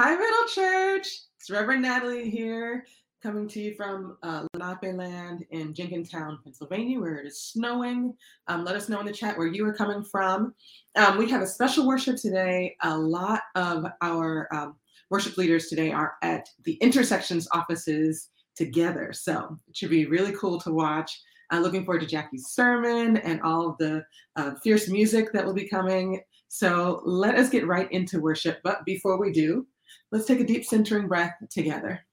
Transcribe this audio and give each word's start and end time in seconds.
Hi, 0.00 0.14
Middle 0.14 0.46
Church. 0.46 1.08
It's 1.40 1.50
Reverend 1.50 1.82
Natalie 1.82 2.30
here, 2.30 2.86
coming 3.20 3.48
to 3.48 3.60
you 3.60 3.74
from 3.74 4.16
uh, 4.22 4.44
Lenape 4.54 4.96
Land 4.96 5.44
in 5.50 5.74
Jenkintown, 5.74 6.38
Pennsylvania, 6.44 7.00
where 7.00 7.16
it 7.16 7.26
is 7.26 7.42
snowing. 7.42 8.14
Um, 8.46 8.64
let 8.64 8.76
us 8.76 8.88
know 8.88 9.00
in 9.00 9.06
the 9.06 9.12
chat 9.12 9.36
where 9.36 9.48
you 9.48 9.66
are 9.66 9.74
coming 9.74 10.04
from. 10.04 10.54
Um, 10.94 11.18
we 11.18 11.28
have 11.30 11.42
a 11.42 11.48
special 11.48 11.84
worship 11.84 12.14
today. 12.14 12.76
A 12.84 12.96
lot 12.96 13.40
of 13.56 13.86
our 14.00 14.46
um, 14.54 14.76
worship 15.10 15.36
leaders 15.36 15.66
today 15.66 15.90
are 15.90 16.12
at 16.22 16.48
the 16.62 16.74
intersections 16.74 17.48
offices 17.50 18.28
together, 18.54 19.12
so 19.12 19.56
it 19.66 19.76
should 19.76 19.90
be 19.90 20.06
really 20.06 20.32
cool 20.34 20.60
to 20.60 20.72
watch. 20.72 21.10
I'm 21.50 21.64
looking 21.64 21.84
forward 21.84 22.08
to 22.08 22.16
Jacqui's 22.16 22.52
sermon 22.52 23.16
and 23.16 23.42
all 23.42 23.68
of 23.68 23.78
the 23.78 24.04
uh, 24.36 24.52
fierce 24.62 24.88
music 24.88 25.32
that 25.32 25.44
will 25.44 25.54
be 25.54 25.68
coming. 25.68 26.20
So 26.46 27.02
let 27.04 27.34
us 27.34 27.50
get 27.50 27.66
right 27.66 27.90
into 27.90 28.20
worship. 28.20 28.60
But 28.62 28.84
before 28.84 29.18
we 29.20 29.32
do, 29.32 29.66
Let's 30.10 30.26
take 30.26 30.40
a 30.40 30.44
deep 30.44 30.64
centering 30.64 31.08
breath 31.08 31.34
together. 31.50 32.04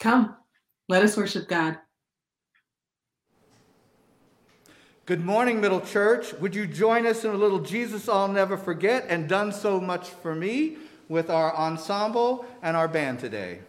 Come, 0.00 0.36
let 0.88 1.02
us 1.02 1.16
worship 1.16 1.48
God. 1.48 1.78
Good 5.06 5.24
morning, 5.24 5.60
Middle 5.60 5.80
Church. 5.80 6.34
Would 6.34 6.54
you 6.54 6.66
join 6.66 7.06
us 7.06 7.24
in 7.24 7.30
a 7.30 7.36
little 7.36 7.58
Jesus 7.60 8.08
I'll 8.08 8.28
Never 8.28 8.56
Forget 8.56 9.06
and 9.08 9.28
Done 9.28 9.52
So 9.52 9.80
Much 9.80 10.10
for 10.10 10.34
Me 10.34 10.76
with 11.08 11.30
our 11.30 11.56
ensemble 11.56 12.44
and 12.62 12.76
our 12.76 12.86
band 12.86 13.18
today? 13.18 13.60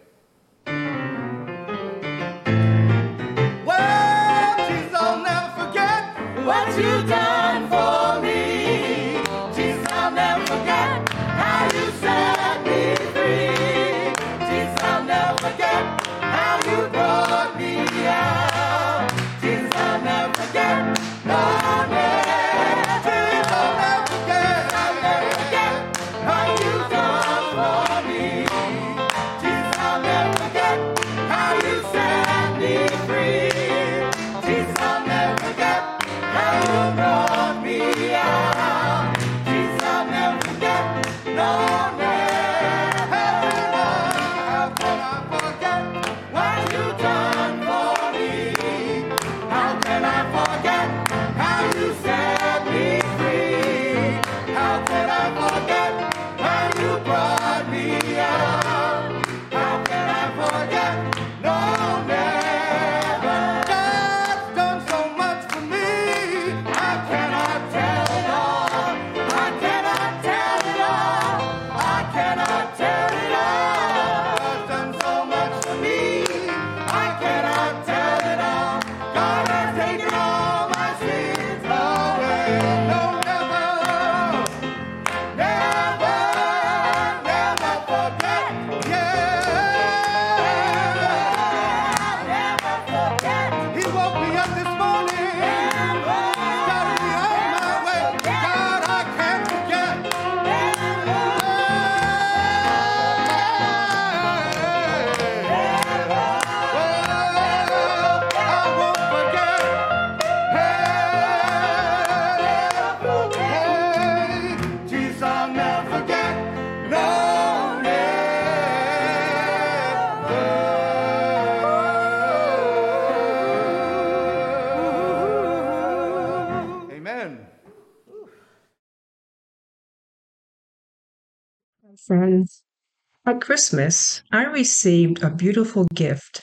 Christmas, 133.40 134.22
I 134.30 134.44
received 134.44 135.22
a 135.22 135.30
beautiful 135.30 135.86
gift 135.94 136.42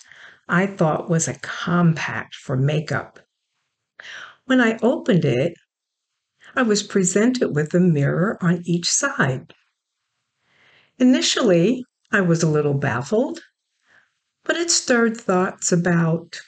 I 0.50 0.66
thought 0.66 1.10
was 1.10 1.28
a 1.28 1.40
compact 1.40 2.36
for 2.36 2.56
makeup. 2.56 3.20
When 4.46 4.62
I 4.62 4.80
opened 4.82 5.26
it, 5.26 5.54
I 6.56 6.62
was 6.62 6.84
presented 6.84 7.54
with 7.54 7.74
a 7.74 7.80
mirror 7.82 8.38
on 8.42 8.64
each 8.66 8.90
side. 8.90 9.54
Initially, 10.98 11.84
I 12.12 12.22
was 12.22 12.44
a 12.44 12.50
little 12.50 12.74
baffled, 12.74 13.42
but 14.46 14.56
it 14.56 14.72
stirred 14.72 15.18
thoughts 15.18 15.72
about 15.74 16.40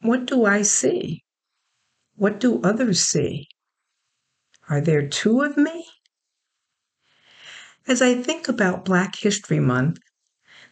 what 0.00 0.24
do 0.24 0.46
I 0.46 0.62
see? 0.62 1.22
What 2.14 2.40
do 2.40 2.62
others 2.62 3.00
see? 3.00 3.46
Are 4.70 4.80
there 4.80 5.06
two 5.06 5.42
of 5.42 5.58
me? 5.58 5.86
As 7.90 8.00
I 8.00 8.14
think 8.14 8.46
about 8.46 8.84
Black 8.84 9.16
History 9.16 9.58
Month, 9.58 9.98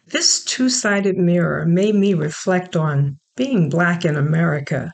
this 0.07 0.41
two 0.41 0.69
sided 0.69 1.17
mirror 1.17 1.65
made 1.65 1.95
me 1.95 2.13
reflect 2.13 2.77
on 2.77 3.19
being 3.35 3.67
Black 3.67 4.05
in 4.05 4.15
America 4.15 4.93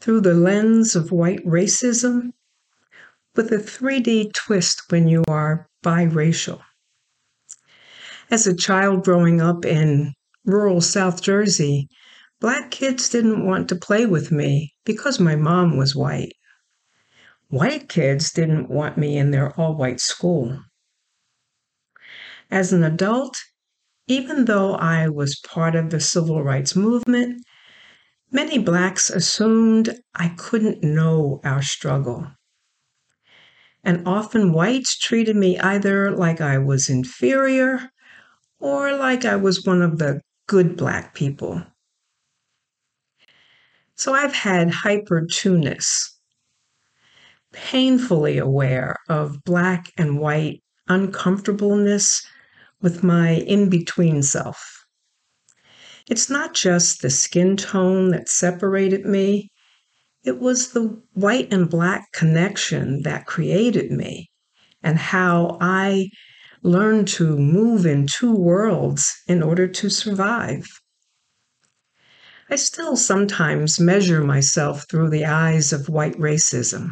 through 0.00 0.22
the 0.22 0.32
lens 0.32 0.96
of 0.96 1.12
white 1.12 1.44
racism 1.44 2.30
with 3.34 3.52
a 3.52 3.58
3D 3.58 4.32
twist 4.32 4.84
when 4.88 5.06
you 5.06 5.22
are 5.28 5.68
biracial. 5.84 6.62
As 8.30 8.46
a 8.46 8.56
child 8.56 9.04
growing 9.04 9.42
up 9.42 9.66
in 9.66 10.14
rural 10.46 10.80
South 10.80 11.20
Jersey, 11.20 11.90
Black 12.40 12.70
kids 12.70 13.10
didn't 13.10 13.44
want 13.44 13.68
to 13.68 13.76
play 13.76 14.06
with 14.06 14.32
me 14.32 14.72
because 14.86 15.20
my 15.20 15.36
mom 15.36 15.76
was 15.76 15.94
white. 15.94 16.32
White 17.48 17.90
kids 17.90 18.32
didn't 18.32 18.70
want 18.70 18.96
me 18.96 19.18
in 19.18 19.30
their 19.30 19.52
all 19.60 19.76
white 19.76 20.00
school 20.00 20.58
as 22.50 22.72
an 22.72 22.84
adult, 22.84 23.36
even 24.06 24.44
though 24.44 24.74
I 24.74 25.08
was 25.08 25.40
part 25.40 25.74
of 25.74 25.90
the 25.90 26.00
civil 26.00 26.42
rights 26.42 26.76
movement, 26.76 27.44
many 28.30 28.58
Blacks 28.58 29.10
assumed 29.10 29.98
I 30.14 30.28
couldn't 30.36 30.82
know 30.82 31.40
our 31.44 31.62
struggle. 31.62 32.26
And 33.82 34.06
often 34.06 34.52
whites 34.52 34.98
treated 34.98 35.36
me 35.36 35.58
either 35.58 36.10
like 36.10 36.40
I 36.40 36.58
was 36.58 36.88
inferior 36.88 37.90
or 38.58 38.96
like 38.96 39.24
I 39.24 39.36
was 39.36 39.64
one 39.64 39.82
of 39.82 39.98
the 39.98 40.20
good 40.48 40.76
Black 40.76 41.14
people. 41.14 41.62
So 43.94 44.12
I've 44.12 44.34
had 44.34 44.70
hyper 44.70 45.26
two-ness, 45.26 46.16
painfully 47.52 48.38
aware 48.38 48.96
of 49.08 49.42
Black 49.44 49.92
and 49.96 50.18
white 50.18 50.62
uncomfortableness 50.88 52.26
with 52.82 53.02
my 53.02 53.30
in 53.30 53.68
between 53.68 54.22
self. 54.22 54.84
It's 56.08 56.30
not 56.30 56.54
just 56.54 57.02
the 57.02 57.10
skin 57.10 57.56
tone 57.56 58.10
that 58.10 58.28
separated 58.28 59.04
me, 59.04 59.50
it 60.24 60.38
was 60.40 60.72
the 60.72 61.00
white 61.14 61.52
and 61.52 61.70
black 61.70 62.12
connection 62.12 63.02
that 63.02 63.26
created 63.26 63.90
me 63.90 64.28
and 64.82 64.98
how 64.98 65.56
I 65.60 66.10
learned 66.62 67.08
to 67.08 67.36
move 67.36 67.86
in 67.86 68.06
two 68.06 68.34
worlds 68.34 69.14
in 69.26 69.42
order 69.42 69.68
to 69.68 69.88
survive. 69.88 70.66
I 72.50 72.56
still 72.56 72.96
sometimes 72.96 73.80
measure 73.80 74.22
myself 74.22 74.84
through 74.88 75.10
the 75.10 75.24
eyes 75.24 75.72
of 75.72 75.88
white 75.88 76.16
racism. 76.16 76.90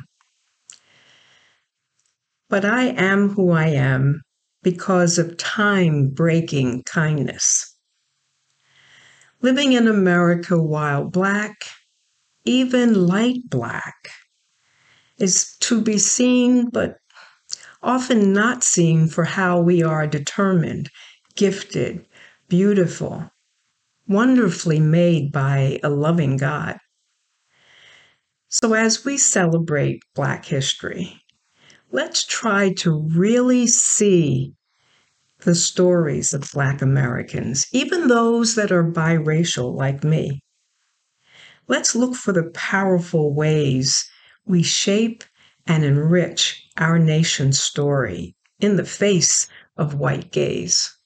But 2.48 2.64
I 2.64 2.86
am 2.86 3.30
who 3.30 3.50
I 3.50 3.68
am 3.68 4.22
because 4.64 5.18
of 5.18 5.36
time 5.36 6.08
breaking 6.08 6.82
kindness. 6.84 7.76
Living 9.42 9.74
in 9.74 9.86
America 9.86 10.60
while 10.60 11.04
Black, 11.04 11.54
even 12.44 13.06
light 13.06 13.48
Black, 13.48 14.10
is 15.18 15.54
to 15.60 15.80
be 15.80 15.98
seen 15.98 16.70
but 16.70 16.96
often 17.82 18.32
not 18.32 18.64
seen 18.64 19.06
for 19.06 19.24
how 19.24 19.60
we 19.60 19.82
are 19.82 20.06
determined, 20.06 20.90
gifted, 21.36 22.06
beautiful, 22.48 23.30
wonderfully 24.08 24.80
made 24.80 25.30
by 25.30 25.78
a 25.82 25.90
loving 25.90 26.36
God. 26.36 26.78
So, 28.48 28.72
as 28.72 29.04
we 29.04 29.18
celebrate 29.18 30.02
Black 30.14 30.44
history, 30.44 31.23
let's 31.90 32.24
try 32.24 32.72
to 32.74 33.06
really 33.14 33.66
see 33.66 34.54
the 35.40 35.54
stories 35.54 36.32
of 36.32 36.50
Black 36.52 36.82
Americans, 36.82 37.66
even 37.72 38.08
those 38.08 38.54
that 38.54 38.72
are 38.72 38.84
biracial 38.84 39.76
like 39.76 40.02
me. 40.02 40.42
Let's 41.68 41.94
look 41.94 42.14
for 42.14 42.32
the 42.32 42.50
powerful 42.54 43.34
ways 43.34 44.08
we 44.46 44.62
shape 44.62 45.24
and 45.66 45.84
enrich 45.84 46.66
our 46.76 46.98
nation's 46.98 47.62
story 47.62 48.34
in 48.60 48.76
the 48.76 48.84
face 48.84 49.48
of 49.76 49.94
white 49.94 50.30
gaze. 50.32 50.96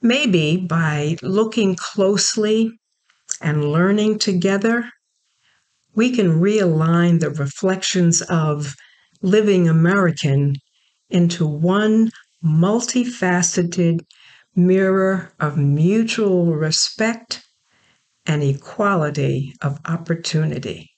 Maybe 0.00 0.56
by 0.56 1.16
looking 1.22 1.76
closely 1.76 2.80
and 3.40 3.70
learning 3.70 4.18
together, 4.18 4.90
we 5.94 6.10
can 6.10 6.40
realign 6.40 7.20
the 7.20 7.30
reflections 7.30 8.22
of 8.22 8.74
living 9.20 9.68
American 9.68 10.54
into 11.10 11.46
one 11.46 12.10
multifaceted 12.44 14.00
mirror 14.54 15.32
of 15.40 15.56
mutual 15.56 16.54
respect 16.54 17.42
and 18.26 18.42
equality 18.42 19.52
of 19.60 19.78
opportunity. 19.84 20.91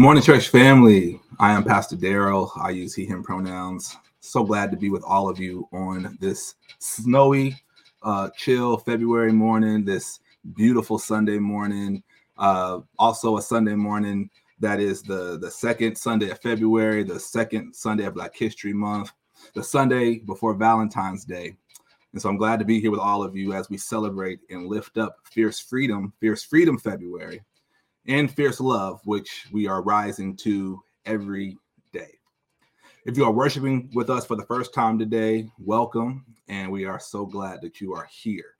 Good 0.00 0.04
morning, 0.04 0.22
church 0.22 0.48
family. 0.48 1.20
I 1.38 1.52
am 1.52 1.62
Pastor 1.62 1.94
Daryl. 1.94 2.50
I 2.58 2.70
use 2.70 2.94
he, 2.94 3.04
him 3.04 3.22
pronouns. 3.22 3.98
So 4.20 4.42
glad 4.42 4.70
to 4.70 4.78
be 4.78 4.88
with 4.88 5.02
all 5.04 5.28
of 5.28 5.38
you 5.38 5.68
on 5.72 6.16
this 6.22 6.54
snowy, 6.78 7.60
uh, 8.02 8.30
chill 8.34 8.78
February 8.78 9.30
morning, 9.30 9.84
this 9.84 10.20
beautiful 10.56 10.98
Sunday 10.98 11.38
morning. 11.38 12.02
Uh, 12.38 12.80
also, 12.98 13.36
a 13.36 13.42
Sunday 13.42 13.74
morning 13.74 14.30
that 14.58 14.80
is 14.80 15.02
the, 15.02 15.36
the 15.38 15.50
second 15.50 15.98
Sunday 15.98 16.30
of 16.30 16.40
February, 16.40 17.02
the 17.02 17.20
second 17.20 17.74
Sunday 17.74 18.06
of 18.06 18.14
Black 18.14 18.34
History 18.34 18.72
Month, 18.72 19.12
the 19.52 19.62
Sunday 19.62 20.20
before 20.20 20.54
Valentine's 20.54 21.26
Day. 21.26 21.54
And 22.14 22.22
so 22.22 22.30
I'm 22.30 22.38
glad 22.38 22.58
to 22.60 22.64
be 22.64 22.80
here 22.80 22.90
with 22.90 23.00
all 23.00 23.22
of 23.22 23.36
you 23.36 23.52
as 23.52 23.68
we 23.68 23.76
celebrate 23.76 24.40
and 24.48 24.66
lift 24.66 24.96
up 24.96 25.18
Fierce 25.24 25.60
Freedom, 25.60 26.14
Fierce 26.20 26.42
Freedom 26.42 26.78
February 26.78 27.42
and 28.10 28.28
fierce 28.28 28.58
love, 28.58 29.00
which 29.04 29.46
we 29.52 29.68
are 29.68 29.82
rising 29.82 30.36
to 30.36 30.82
every 31.06 31.56
day. 31.92 32.18
If 33.06 33.16
you 33.16 33.24
are 33.24 33.30
worshiping 33.30 33.88
with 33.94 34.10
us 34.10 34.26
for 34.26 34.34
the 34.34 34.44
first 34.46 34.74
time 34.74 34.98
today, 34.98 35.48
welcome, 35.60 36.24
and 36.48 36.72
we 36.72 36.84
are 36.84 36.98
so 36.98 37.24
glad 37.24 37.60
that 37.62 37.80
you 37.80 37.94
are 37.94 38.08
here. 38.10 38.56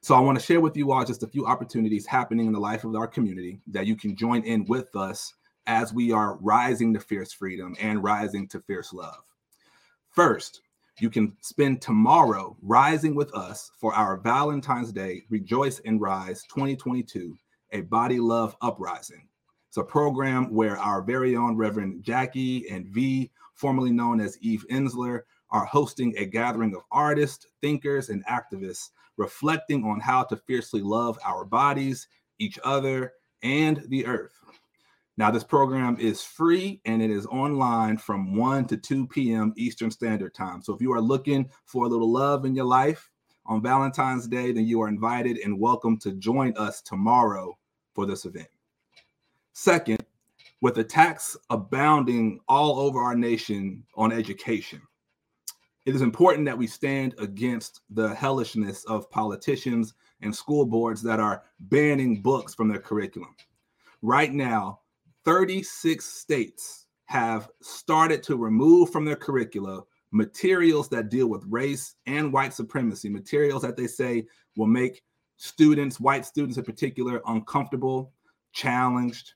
So, 0.00 0.14
I 0.14 0.20
want 0.20 0.38
to 0.38 0.44
share 0.44 0.62
with 0.62 0.78
you 0.78 0.92
all 0.92 1.04
just 1.04 1.22
a 1.22 1.26
few 1.26 1.44
opportunities 1.44 2.06
happening 2.06 2.46
in 2.46 2.54
the 2.54 2.58
life 2.58 2.84
of 2.84 2.94
our 2.96 3.06
community 3.06 3.60
that 3.66 3.86
you 3.86 3.96
can 3.96 4.16
join 4.16 4.42
in 4.44 4.64
with 4.64 4.96
us 4.96 5.34
as 5.66 5.92
we 5.92 6.10
are 6.10 6.38
rising 6.38 6.94
to 6.94 7.00
fierce 7.00 7.34
freedom 7.34 7.76
and 7.82 8.02
rising 8.02 8.48
to 8.48 8.60
fierce 8.60 8.94
love. 8.94 9.24
First, 10.08 10.62
you 10.98 11.10
can 11.10 11.36
spend 11.42 11.82
tomorrow 11.82 12.56
rising 12.62 13.14
with 13.14 13.34
us 13.34 13.72
for 13.78 13.92
our 13.92 14.16
Valentine's 14.16 14.90
Day 14.90 15.24
Rejoice 15.28 15.80
and 15.80 16.00
Rise 16.00 16.44
2022 16.44 17.36
a 17.72 17.82
body 17.82 18.20
love 18.20 18.56
uprising. 18.60 19.28
It's 19.68 19.76
a 19.76 19.84
program 19.84 20.52
where 20.52 20.76
our 20.78 21.02
very 21.02 21.36
own 21.36 21.56
Reverend 21.56 22.02
Jacqui 22.02 22.64
and 22.72 22.86
V, 22.88 23.30
formerly 23.54 23.92
known 23.92 24.20
as 24.20 24.38
Eve 24.40 24.64
Ensler, 24.70 25.20
are 25.50 25.64
hosting 25.64 26.14
a 26.16 26.26
gathering 26.26 26.74
of 26.74 26.82
artists, 26.90 27.46
thinkers, 27.60 28.08
and 28.08 28.24
activists 28.26 28.90
reflecting 29.16 29.84
on 29.84 30.00
how 30.00 30.24
to 30.24 30.36
fiercely 30.36 30.80
love 30.80 31.18
our 31.24 31.44
bodies, 31.44 32.08
each 32.38 32.58
other, 32.64 33.12
and 33.42 33.84
the 33.88 34.06
earth. 34.06 34.32
Now, 35.16 35.30
this 35.30 35.44
program 35.44 35.98
is 36.00 36.22
free 36.22 36.80
and 36.86 37.02
it 37.02 37.10
is 37.10 37.26
online 37.26 37.98
from 37.98 38.36
1 38.36 38.66
to 38.68 38.76
2 38.76 39.06
p.m. 39.08 39.52
Eastern 39.56 39.90
Standard 39.90 40.34
Time. 40.34 40.62
So 40.62 40.74
if 40.74 40.80
you 40.80 40.92
are 40.94 41.00
looking 41.00 41.50
for 41.66 41.84
a 41.84 41.88
little 41.88 42.10
love 42.10 42.44
in 42.46 42.54
your 42.54 42.64
life 42.64 43.10
on 43.44 43.62
Valentine's 43.62 44.26
Day, 44.26 44.50
then 44.50 44.64
you 44.64 44.80
are 44.80 44.88
invited 44.88 45.38
and 45.38 45.60
welcome 45.60 45.98
to 45.98 46.12
join 46.12 46.56
us 46.56 46.80
tomorrow 46.80 47.56
for 48.00 48.06
this 48.06 48.24
event. 48.24 48.48
Second, 49.52 50.02
with 50.62 50.78
attacks 50.78 51.36
abounding 51.50 52.40
all 52.48 52.78
over 52.80 52.98
our 52.98 53.14
nation 53.14 53.84
on 53.94 54.10
education, 54.10 54.80
it 55.84 55.94
is 55.94 56.00
important 56.00 56.46
that 56.46 56.56
we 56.56 56.66
stand 56.66 57.14
against 57.18 57.82
the 57.90 58.14
hellishness 58.14 58.86
of 58.86 59.10
politicians 59.10 59.92
and 60.22 60.34
school 60.34 60.64
boards 60.64 61.02
that 61.02 61.20
are 61.20 61.42
banning 61.60 62.22
books 62.22 62.54
from 62.54 62.68
their 62.68 62.80
curriculum. 62.80 63.36
Right 64.00 64.32
now, 64.32 64.80
36 65.26 66.02
states 66.02 66.86
have 67.04 67.50
started 67.60 68.22
to 68.22 68.36
remove 68.36 68.88
from 68.90 69.04
their 69.04 69.16
curricula 69.16 69.82
materials 70.10 70.88
that 70.88 71.10
deal 71.10 71.26
with 71.26 71.44
race 71.46 71.96
and 72.06 72.32
white 72.32 72.54
supremacy, 72.54 73.10
materials 73.10 73.60
that 73.60 73.76
they 73.76 73.86
say 73.86 74.24
will 74.56 74.66
make 74.66 75.02
students, 75.40 75.98
white 75.98 76.26
students 76.26 76.58
in 76.58 76.64
particular, 76.64 77.22
uncomfortable, 77.26 78.12
challenged. 78.52 79.32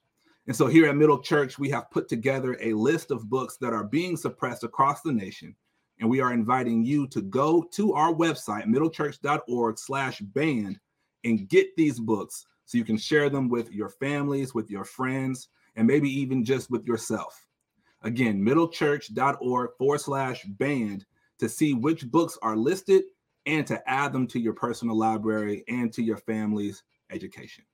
And 0.46 0.54
so 0.54 0.66
here 0.66 0.86
at 0.86 0.96
Middle 0.96 1.18
Church, 1.18 1.58
we 1.58 1.70
have 1.70 1.90
put 1.90 2.08
together 2.08 2.58
a 2.60 2.74
list 2.74 3.10
of 3.10 3.30
books 3.30 3.56
that 3.62 3.72
are 3.72 3.84
being 3.84 4.14
suppressed 4.14 4.64
across 4.64 5.00
the 5.00 5.12
nation. 5.12 5.56
And 6.00 6.10
we 6.10 6.20
are 6.20 6.34
inviting 6.34 6.84
you 6.84 7.06
to 7.06 7.22
go 7.22 7.62
to 7.72 7.94
our 7.94 8.12
website, 8.12 8.66
middlechurch.org 8.66 9.78
slash 9.78 10.20
banned, 10.20 10.78
and 11.24 11.48
get 11.48 11.74
these 11.74 11.98
books 11.98 12.44
so 12.66 12.76
you 12.76 12.84
can 12.84 12.98
share 12.98 13.30
them 13.30 13.48
with 13.48 13.72
your 13.72 13.88
families, 13.88 14.52
with 14.52 14.70
your 14.70 14.84
friends, 14.84 15.48
and 15.74 15.86
maybe 15.86 16.10
even 16.10 16.44
just 16.44 16.70
with 16.70 16.86
yourself. 16.86 17.46
Again, 18.02 18.44
middlechurch.org 18.44 19.70
forward 19.78 20.00
slash 20.00 20.44
banned 20.44 21.06
to 21.38 21.48
see 21.48 21.72
which 21.72 22.10
books 22.10 22.36
are 22.42 22.56
listed 22.56 23.04
and 23.46 23.66
to 23.66 23.90
add 23.90 24.12
them 24.12 24.26
to 24.28 24.40
your 24.40 24.52
personal 24.52 24.96
library 24.96 25.64
and 25.68 25.92
to 25.92 26.02
your 26.02 26.16
family's 26.16 26.82
education. 27.10 27.64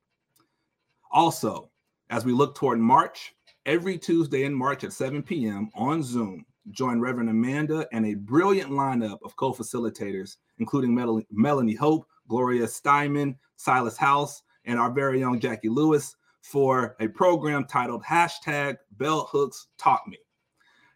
Also, 1.11 1.71
as 2.11 2.25
we 2.25 2.33
look 2.33 2.55
toward 2.55 2.79
March, 2.79 3.35
every 3.67 3.99
Tuesday 3.99 4.45
in 4.45 4.55
March 4.55 4.85
at 4.85 4.93
7 4.93 5.23
p.m. 5.23 5.71
on 5.75 6.03
Zoom, 6.03 6.45
join 6.71 7.01
Reverend 7.01 7.31
Amanda 7.31 7.87
and 7.93 8.07
a 8.07 8.15
brilliant 8.15 8.71
lineup 8.71 9.19
of 9.25 9.37
co 9.37 9.53
facilitators, 9.53 10.37
including 10.59 10.95
Mel- 10.95 11.23
Melanie 11.31 11.75
Hope, 11.75 12.07
Gloria 12.29 12.67
Steinem, 12.67 13.37
Silas 13.57 13.97
House, 13.97 14.43
and 14.65 14.79
our 14.79 14.91
very 14.91 15.25
own 15.25 15.41
Jacqui 15.41 15.71
Lewis 15.71 16.17
for 16.43 16.97
a 17.01 17.09
program 17.09 17.65
titled 17.65 18.03
hashtag 18.05 18.77
Bell 18.93 19.29
Hooks 19.31 19.69
Taught 19.79 20.07
Me. 20.09 20.19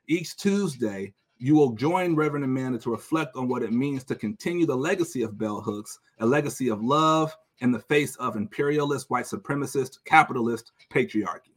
Each 0.09 0.37
Tuesday, 0.37 1.15
you 1.45 1.55
will 1.55 1.73
join 1.73 2.17
Reverend 2.17 2.47
Amanda 2.47 2.79
to 2.79 2.91
reflect 2.91 3.37
on 3.37 3.49
what 3.49 3.63
it 3.63 3.71
means 3.71 4.03
to 4.05 4.15
continue 4.15 4.65
the 4.65 4.75
legacy 4.75 5.21
of 5.21 5.37
Bell 5.37 5.61
Hooks, 5.61 5.99
a 6.21 6.25
legacy 6.25 6.71
of 6.71 6.83
love 6.83 7.37
in 7.59 7.71
the 7.71 7.81
face 7.81 8.17
of 8.17 8.37
imperialist, 8.37 9.11
white 9.11 9.27
supremacist, 9.27 9.99
capitalist 10.07 10.73
patriarchy. 10.91 11.53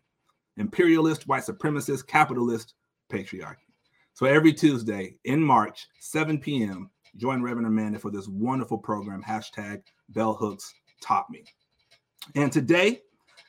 Imperialist, 0.57 1.25
white 1.29 1.43
supremacist, 1.43 2.05
capitalist 2.05 2.73
patriarchy. 3.09 3.63
So 4.13 4.25
every 4.25 4.51
Tuesday 4.51 5.15
in 5.23 5.41
March, 5.41 5.87
7 6.01 6.37
p.m., 6.37 6.89
join 7.15 7.41
Reverend 7.41 7.67
Amanda 7.67 7.97
for 7.97 8.11
this 8.11 8.27
wonderful 8.27 8.79
program, 8.79 9.23
hashtag 9.23 9.83
Bell 10.09 10.33
Hooks 10.33 10.73
Taught 10.99 11.29
Me. 11.29 11.45
And 12.35 12.51
today, 12.51 13.03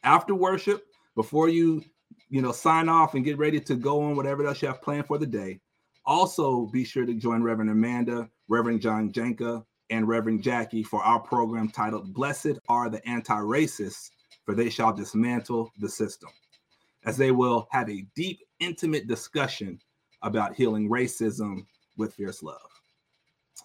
after 0.05 0.37
worship, 0.37 0.85
before 1.17 1.49
you, 1.49 1.83
you 2.29 2.43
know, 2.43 2.53
sign 2.53 2.89
off 2.89 3.15
and 3.15 3.25
get 3.25 3.39
ready 3.39 3.59
to 3.59 3.75
go 3.75 4.01
on 4.05 4.15
whatever 4.15 4.47
else 4.47 4.63
you 4.63 4.69
have 4.69 4.81
planned 4.81 5.09
for 5.09 5.19
the 5.19 5.27
day, 5.27 5.59
also 6.09 6.67
be 6.73 6.85
sure 6.85 7.05
to 7.05 7.15
join 7.15 7.43
Reverend 7.43 7.71
Amanda, 7.71 8.29
Reverend 8.49 8.81
John 8.81 9.13
Janka, 9.13 9.65
and 9.91 10.09
Reverend 10.09 10.43
Jacqui 10.43 10.85
for 10.85 11.03
our 11.05 11.21
program 11.21 11.69
titled 11.69 12.13
Blessed 12.15 12.59
Are 12.69 12.89
the 12.89 13.07
Anti-Racists, 13.07 14.11
for 14.45 14.55
they 14.55 14.71
shall 14.71 14.93
dismantle 14.93 15.71
the 15.79 15.89
system, 15.89 16.31
as 17.05 17.17
they 17.17 17.31
will 17.31 17.69
have 17.71 17.89
a 17.91 18.07
deep, 18.17 18.41
intimate 18.59 19.07
discussion 19.07 19.79
about 20.23 20.55
healing 20.55 20.89
racism 20.89 21.67
with 21.97 22.15
fierce 22.15 22.43
love. 22.43 22.57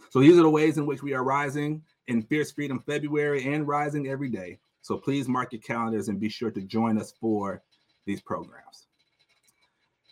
So 0.10 0.20
these 0.20 0.38
are 0.38 0.44
the 0.44 0.50
ways 0.50 0.78
in 0.78 0.86
which 0.86 1.02
we 1.02 1.14
are 1.14 1.24
rising 1.24 1.82
in 2.08 2.22
Fierce 2.22 2.52
Freedom 2.52 2.84
February 2.86 3.54
and 3.54 3.68
rising 3.68 4.08
every 4.08 4.30
day. 4.30 4.60
So 4.82 4.98
please 4.98 5.30
mark 5.30 5.54
your 5.54 5.62
calendars 5.62 6.10
and 6.10 6.20
be 6.20 6.30
sure 6.30 6.52
to 6.52 6.62
join 6.62 7.00
us 7.00 7.14
for 7.20 7.64
these 8.06 8.22
programs. 8.22 8.88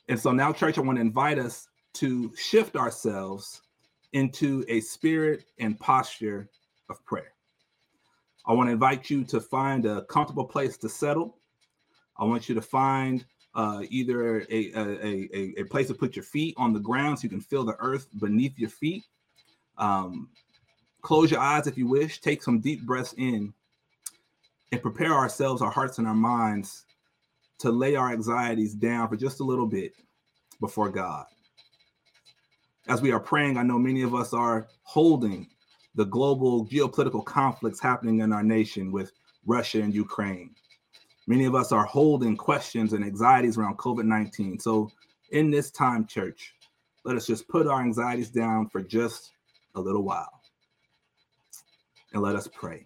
And 0.08 0.20
so 0.20 0.32
now, 0.32 0.54
church, 0.54 0.78
I 0.78 0.82
want 0.82 0.98
to 0.98 1.02
invite 1.02 1.38
us 1.38 1.68
to 1.94 2.34
shift 2.36 2.76
ourselves 2.76 3.62
into 4.14 4.66
a 4.68 4.82
spirit 4.82 5.46
and 5.60 5.80
posture 5.80 6.50
of 6.90 7.04
prayer. 7.06 7.34
I 8.46 8.54
want 8.54 8.68
to 8.68 8.74
invite 8.74 9.10
you 9.10 9.24
to 9.26 9.40
find 9.40 9.86
a 9.86 10.04
comfortable 10.06 10.46
place 10.46 10.78
to 10.78 10.90
settle. 10.90 11.38
I 12.18 12.26
want 12.26 12.50
you 12.50 12.56
to 12.56 12.62
find 12.62 13.26
uh, 13.54 13.84
either 13.90 14.42
a, 14.42 14.46
a, 14.50 14.72
a, 14.76 15.54
a, 15.60 15.64
place 15.66 15.88
to 15.88 15.94
put 15.94 16.16
your 16.16 16.24
feet 16.24 16.56
on 16.58 16.72
the 16.74 16.80
ground 16.80 17.20
so 17.20 17.24
you 17.24 17.30
can 17.30 17.42
feel 17.42 17.66
the 17.66 17.76
earth 17.80 18.08
beneath 18.20 18.58
your 18.58 18.70
feet. 18.70 19.04
Um, 19.78 20.30
close 21.02 21.32
your 21.32 21.42
eyes 21.42 21.68
if 21.68 21.78
you 21.78 21.88
wish, 21.88 22.22
take 22.22 22.42
some 22.42 22.60
deep 22.60 22.86
breaths 22.86 23.14
in, 23.18 23.54
and 24.72 24.82
prepare 24.82 25.14
ourselves, 25.14 25.62
our 25.62 25.72
hearts, 25.72 25.98
and 25.98 26.08
our 26.08 26.16
minds 26.16 26.86
to 27.60 27.72
lay 27.72 27.96
our 27.96 28.12
anxieties 28.12 28.74
down 28.74 29.10
for 29.10 29.18
just 29.18 29.42
a 29.42 29.44
little 29.44 29.68
bit 29.68 29.94
before 30.62 30.90
God. 30.90 31.26
As 32.88 33.02
we 33.02 33.12
are 33.12 33.20
praying, 33.20 33.58
I 33.58 33.64
know 33.64 33.78
many 33.78 34.02
of 34.02 34.16
us 34.16 34.34
are 34.34 34.68
holding 34.84 35.48
the 35.96 36.06
global 36.06 36.66
geopolitical 36.66 37.24
conflicts 37.24 37.80
happening 37.80 38.20
in 38.20 38.34
our 38.34 38.44
nation 38.44 38.92
with 38.92 39.12
Russia 39.46 39.82
and 39.82 39.94
Ukraine. 39.94 40.56
Many 41.28 41.46
of 41.46 41.56
us 41.56 41.72
are 41.72 41.86
holding 41.86 42.36
questions 42.36 42.94
and 42.94 43.04
anxieties 43.06 43.58
around 43.58 43.78
COVID 43.78 44.06
19. 44.06 44.60
So, 44.60 44.92
in 45.32 45.52
this 45.52 45.72
time, 45.72 46.06
church, 46.06 46.54
let 47.06 47.16
us 47.16 47.26
just 47.26 47.48
put 47.48 47.68
our 47.68 47.82
anxieties 47.82 48.30
down 48.30 48.68
for 48.70 48.82
just 48.82 49.32
a 49.76 49.80
little 49.80 50.04
while 50.04 50.42
and 52.14 52.22
let 52.22 52.36
us 52.36 52.48
pray. 52.48 52.86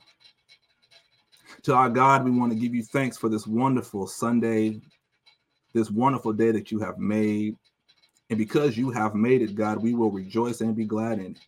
To 1.64 1.74
our 1.74 1.90
God, 1.90 2.24
we 2.24 2.32
want 2.32 2.52
to 2.52 2.60
give 2.60 2.76
you 2.76 2.84
thanks 2.84 3.18
for 3.18 3.30
this 3.30 3.48
wonderful 3.48 4.06
Sunday, 4.06 4.82
this 5.74 5.90
wonderful 5.90 6.34
day 6.34 6.52
that 6.52 6.72
you 6.72 6.80
have 6.80 7.00
made. 7.00 7.58
And 8.30 8.40
because 8.40 8.78
you 8.78 8.90
have 8.92 9.16
made 9.16 9.42
it, 9.42 9.56
God, 9.56 9.82
we 9.82 9.94
will 9.94 10.12
rejoice 10.12 10.62
and 10.62 10.76
be 10.76 10.86
glad 10.86 11.20
in 11.20 11.32
it. 11.32 11.40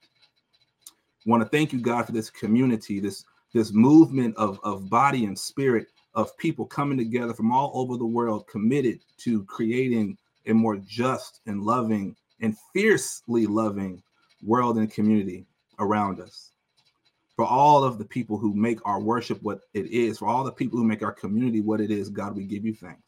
Want 1.25 1.43
to 1.43 1.50
thank 1.50 1.74
you, 1.74 1.79
God, 1.79 2.05
for 2.05 2.12
this 2.12 2.29
community, 2.29 3.00
this, 3.00 3.25
this 3.53 3.74
movement 3.74 4.36
of, 4.38 4.60
of 4.63 4.89
body 4.89 5.25
and 5.25 5.38
spirit 5.38 5.88
of 6.13 6.36
people 6.38 6.65
coming 6.65 6.98
together 6.98 7.34
from 7.34 7.51
all 7.51 7.72
over 7.74 7.98
the 7.98 8.05
world, 8.05 8.48
committed 8.48 9.00
to 9.17 9.43
creating 9.46 10.17
a 10.46 10.53
more 10.53 10.77
just 10.77 11.41
and 11.46 11.63
loving 11.63 12.15
and 12.41 12.55
fiercely 12.74 13.46
loving 13.46 14.01
world 14.43 14.77
and 14.77 14.91
community 14.91 15.46
around 15.79 16.19
us. 16.19 16.51
For 17.36 17.46
all 17.46 17.84
of 17.84 17.98
the 17.98 18.05
people 18.05 18.38
who 18.38 18.53
make 18.53 18.79
our 18.86 19.00
worship 19.00 19.41
what 19.43 19.62
it 19.74 19.88
is, 19.88 20.19
for 20.19 20.27
all 20.27 20.43
the 20.43 20.51
people 20.51 20.77
who 20.77 20.86
make 20.86 21.03
our 21.03 21.12
community 21.12 21.62
what 21.62 21.81
it 21.81 21.91
is, 21.91 22.10
God, 22.10 22.36
we 22.36 22.46
give 22.46 22.65
you 22.65 22.74
thanks. 22.74 23.07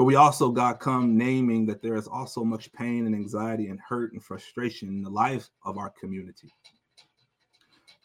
But 0.00 0.06
we 0.06 0.14
also, 0.14 0.50
God, 0.50 0.80
come 0.80 1.18
naming 1.18 1.66
that 1.66 1.82
there 1.82 1.94
is 1.94 2.08
also 2.08 2.42
much 2.42 2.72
pain 2.72 3.04
and 3.04 3.14
anxiety 3.14 3.68
and 3.68 3.78
hurt 3.78 4.14
and 4.14 4.24
frustration 4.24 4.88
in 4.88 5.02
the 5.02 5.10
life 5.10 5.50
of 5.62 5.76
our 5.76 5.90
community. 5.90 6.50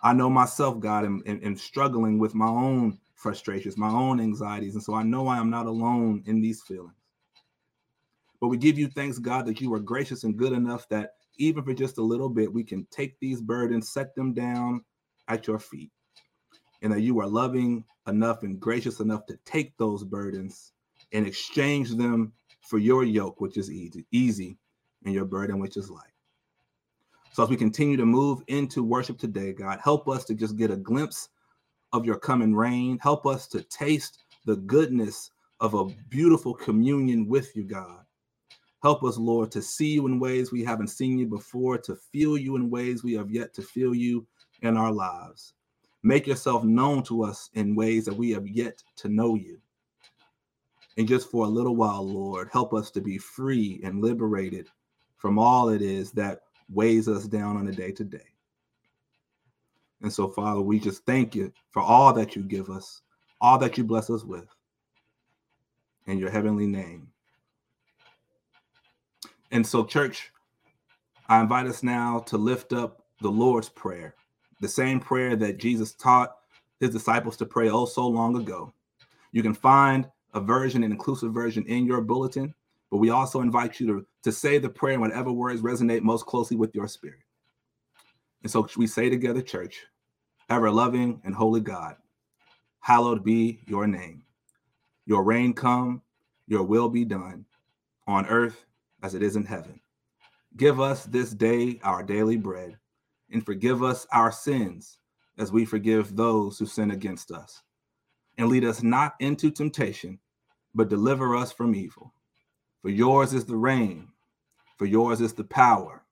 I 0.03 0.11
know 0.11 0.29
myself, 0.29 0.77
God, 0.81 1.05
am, 1.05 1.23
am, 1.25 1.39
am 1.41 1.55
struggling 1.55 2.19
with 2.19 2.35
my 2.35 2.49
own 2.49 2.99
frustrations, 3.15 3.77
my 3.77 3.87
own 3.87 4.19
anxieties. 4.19 4.73
And 4.73 4.83
so 4.83 4.93
I 4.93 5.03
know 5.03 5.29
I 5.29 5.37
am 5.37 5.49
not 5.49 5.67
alone 5.67 6.21
in 6.25 6.41
these 6.41 6.61
feelings. 6.63 6.91
But 8.41 8.49
we 8.49 8.57
give 8.57 8.77
you 8.77 8.89
thanks, 8.89 9.17
God, 9.17 9.45
that 9.45 9.61
you 9.61 9.73
are 9.73 9.79
gracious 9.79 10.25
and 10.25 10.35
good 10.35 10.51
enough 10.51 10.89
that 10.89 11.13
even 11.37 11.63
for 11.63 11.73
just 11.73 11.97
a 11.97 12.03
little 12.03 12.27
bit, 12.27 12.51
we 12.51 12.65
can 12.65 12.85
take 12.91 13.17
these 13.21 13.39
burdens, 13.39 13.93
set 13.93 14.13
them 14.15 14.33
down 14.33 14.83
at 15.29 15.47
your 15.47 15.59
feet, 15.59 15.93
and 16.81 16.91
that 16.91 17.03
you 17.03 17.21
are 17.21 17.27
loving 17.27 17.85
enough 18.05 18.43
and 18.43 18.59
gracious 18.59 18.99
enough 18.99 19.25
to 19.27 19.39
take 19.45 19.77
those 19.77 20.03
burdens 20.03 20.73
and 21.15 21.25
exchange 21.25 21.91
them 21.95 22.33
for 22.61 22.77
your 22.77 23.03
yoke, 23.03 23.39
which 23.39 23.57
is 23.57 23.71
easy, 23.71 24.05
easy, 24.11 24.57
and 25.05 25.13
your 25.13 25.25
burden, 25.25 25.59
which 25.59 25.77
is 25.77 25.89
light. 25.89 26.03
So 27.31 27.43
as 27.43 27.49
we 27.49 27.57
continue 27.57 27.97
to 27.97 28.05
move 28.05 28.43
into 28.47 28.83
worship 28.83 29.17
today, 29.17 29.53
God, 29.53 29.79
help 29.83 30.07
us 30.07 30.25
to 30.25 30.33
just 30.33 30.57
get 30.57 30.71
a 30.71 30.77
glimpse 30.77 31.29
of 31.93 32.05
your 32.05 32.17
coming 32.17 32.55
reign. 32.55 32.99
Help 33.01 33.25
us 33.25 33.47
to 33.47 33.61
taste 33.63 34.23
the 34.45 34.57
goodness 34.57 35.31
of 35.59 35.73
a 35.73 35.85
beautiful 36.09 36.53
communion 36.53 37.27
with 37.27 37.55
you, 37.55 37.63
God. 37.63 37.99
Help 38.83 39.03
us, 39.03 39.17
Lord, 39.17 39.51
to 39.51 39.61
see 39.61 39.93
you 39.93 40.05
in 40.07 40.19
ways 40.19 40.51
we 40.51 40.63
haven't 40.63 40.89
seen 40.89 41.17
you 41.17 41.27
before, 41.27 41.77
to 41.79 41.95
feel 41.95 42.37
you 42.37 42.55
in 42.55 42.69
ways 42.69 43.03
we 43.03 43.13
have 43.13 43.31
yet 43.31 43.53
to 43.55 43.61
feel 43.61 43.95
you 43.95 44.25
in 44.61 44.77
our 44.77 44.91
lives. 44.91 45.53
Make 46.03 46.27
yourself 46.27 46.63
known 46.63 47.03
to 47.03 47.23
us 47.23 47.49
in 47.53 47.75
ways 47.75 48.05
that 48.05 48.15
we 48.15 48.31
have 48.31 48.47
yet 48.47 48.83
to 48.97 49.09
know 49.09 49.35
you. 49.35 49.59
And 50.97 51.07
just 51.07 51.29
for 51.29 51.45
a 51.45 51.49
little 51.49 51.75
while, 51.75 52.07
Lord, 52.07 52.49
help 52.51 52.73
us 52.73 52.89
to 52.91 53.01
be 53.01 53.17
free 53.17 53.81
and 53.83 54.01
liberated 54.01 54.69
from 55.17 55.37
all 55.37 55.69
it 55.69 55.81
is 55.81 56.11
that 56.11 56.41
weighs 56.69 57.07
us 57.07 57.25
down 57.25 57.57
on 57.57 57.67
a 57.67 57.71
day 57.71 57.91
to 57.91 58.03
day. 58.03 58.27
And 60.01 60.11
so, 60.11 60.27
Father, 60.27 60.61
we 60.61 60.79
just 60.79 61.05
thank 61.05 61.35
you 61.35 61.51
for 61.71 61.81
all 61.81 62.13
that 62.13 62.35
you 62.35 62.43
give 62.43 62.69
us, 62.69 63.01
all 63.41 63.57
that 63.57 63.77
you 63.77 63.83
bless 63.83 64.09
us 64.09 64.23
with. 64.23 64.45
In 66.07 66.19
your 66.19 66.29
heavenly 66.29 66.67
name. 66.67 67.07
And 69.51 69.65
so, 69.65 69.83
church, 69.83 70.31
I 71.27 71.41
invite 71.41 71.65
us 71.65 71.81
now 71.81 72.19
to 72.27 72.37
lift 72.37 72.73
up 72.73 73.05
the 73.21 73.29
Lord's 73.29 73.69
Prayer, 73.69 74.15
the 74.61 74.67
same 74.67 74.99
prayer 74.99 75.35
that 75.35 75.57
Jesus 75.57 75.93
taught 75.93 76.35
his 76.79 76.91
disciples 76.91 77.37
to 77.37 77.45
pray 77.45 77.69
oh 77.69 77.85
so 77.85 78.07
long 78.07 78.37
ago. 78.37 78.71
You 79.31 79.41
can 79.41 79.53
find 79.53 80.07
a 80.35 80.39
version, 80.41 80.83
an 80.83 80.91
inclusive 80.91 81.33
version 81.33 81.65
in 81.65 81.85
your 81.85 82.01
bulletin, 82.01 82.53
but 82.91 82.97
we 82.97 83.09
also 83.09 83.41
invite 83.41 83.79
you 83.79 83.87
to, 83.87 84.05
to 84.23 84.31
say 84.31 84.57
the 84.57 84.69
prayer 84.69 84.93
in 84.93 85.01
whatever 85.01 85.31
words 85.31 85.61
resonate 85.61 86.01
most 86.01 86.25
closely 86.25 86.55
with 86.55 86.75
your 86.75 86.87
spirit. 86.87 87.19
And 88.43 88.51
so 88.51 88.67
we 88.77 88.85
say 88.85 89.09
together, 89.09 89.41
church, 89.41 89.83
ever 90.49 90.69
loving 90.69 91.19
and 91.23 91.33
holy 91.33 91.61
God, 91.61 91.95
hallowed 92.79 93.23
be 93.23 93.61
your 93.65 93.87
name. 93.87 94.23
Your 95.07 95.23
reign 95.23 95.53
come, 95.53 96.03
your 96.47 96.63
will 96.63 96.89
be 96.89 97.05
done 97.05 97.45
on 98.07 98.27
earth 98.27 98.65
as 99.01 99.15
it 99.15 99.23
is 99.23 99.35
in 99.35 99.45
heaven. 99.45 99.79
Give 100.57 100.79
us 100.79 101.05
this 101.05 101.31
day 101.31 101.79
our 101.83 102.03
daily 102.03 102.37
bread, 102.37 102.77
and 103.31 103.45
forgive 103.45 103.83
us 103.83 104.05
our 104.11 104.31
sins 104.31 104.99
as 105.37 105.51
we 105.51 105.65
forgive 105.65 106.15
those 106.15 106.59
who 106.59 106.65
sin 106.65 106.91
against 106.91 107.31
us. 107.31 107.63
And 108.37 108.47
lead 108.47 108.63
us 108.63 108.83
not 108.83 109.15
into 109.19 109.49
temptation, 109.49 110.19
but 110.75 110.89
deliver 110.89 111.35
us 111.35 111.53
from 111.53 111.75
evil. 111.75 112.13
For 112.81 112.89
yours 112.89 113.33
is 113.33 113.45
the 113.45 113.55
reign, 113.57 114.09
for 114.77 114.85
yours 114.85 115.21
is 115.21 115.33
the 115.33 115.43
power, 115.45 116.03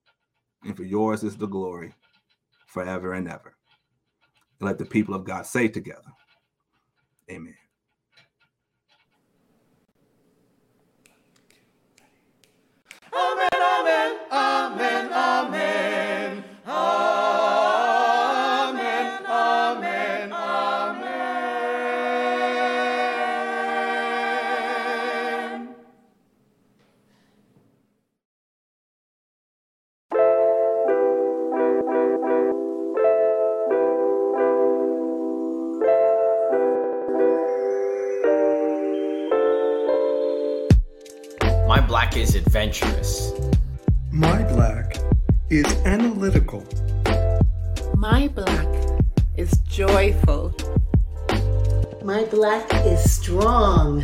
and 0.66 0.76
for 0.76 0.84
yours 0.84 1.24
is 1.24 1.38
the 1.38 1.48
glory 1.48 1.94
forever 2.68 3.14
and 3.14 3.30
ever. 3.30 3.56
Let 4.62 4.78
the 4.80 4.86
people 4.86 5.16
of 5.16 5.26
God 5.26 5.46
say 5.46 5.68
together. 5.68 6.12
Amen, 7.32 7.56
My 41.74 41.82
black 41.82 42.16
is 42.16 42.36
adventurous. 42.36 43.34
My 44.12 44.44
black 44.44 44.96
is 45.50 45.66
analytical. 45.88 46.64
My 47.98 48.28
black 48.28 48.68
is 49.38 49.58
joyful. 49.68 50.54
My 52.04 52.26
black 52.26 52.72
is 52.86 53.12
strong. 53.12 54.04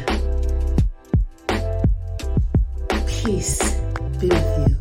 Peace 3.05 3.75
be 4.19 4.29
with 4.29 4.67
you. 4.67 4.78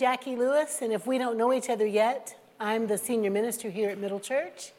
Jacqui 0.00 0.34
Lewis, 0.34 0.78
and 0.80 0.94
if 0.94 1.06
we 1.06 1.18
don't 1.18 1.36
know 1.36 1.52
each 1.52 1.68
other 1.68 1.84
yet, 1.84 2.34
I'm 2.58 2.86
the 2.86 2.96
senior 2.96 3.30
minister 3.30 3.68
here 3.68 3.90
at 3.90 3.98
Middle 3.98 4.18
Church. 4.18 4.72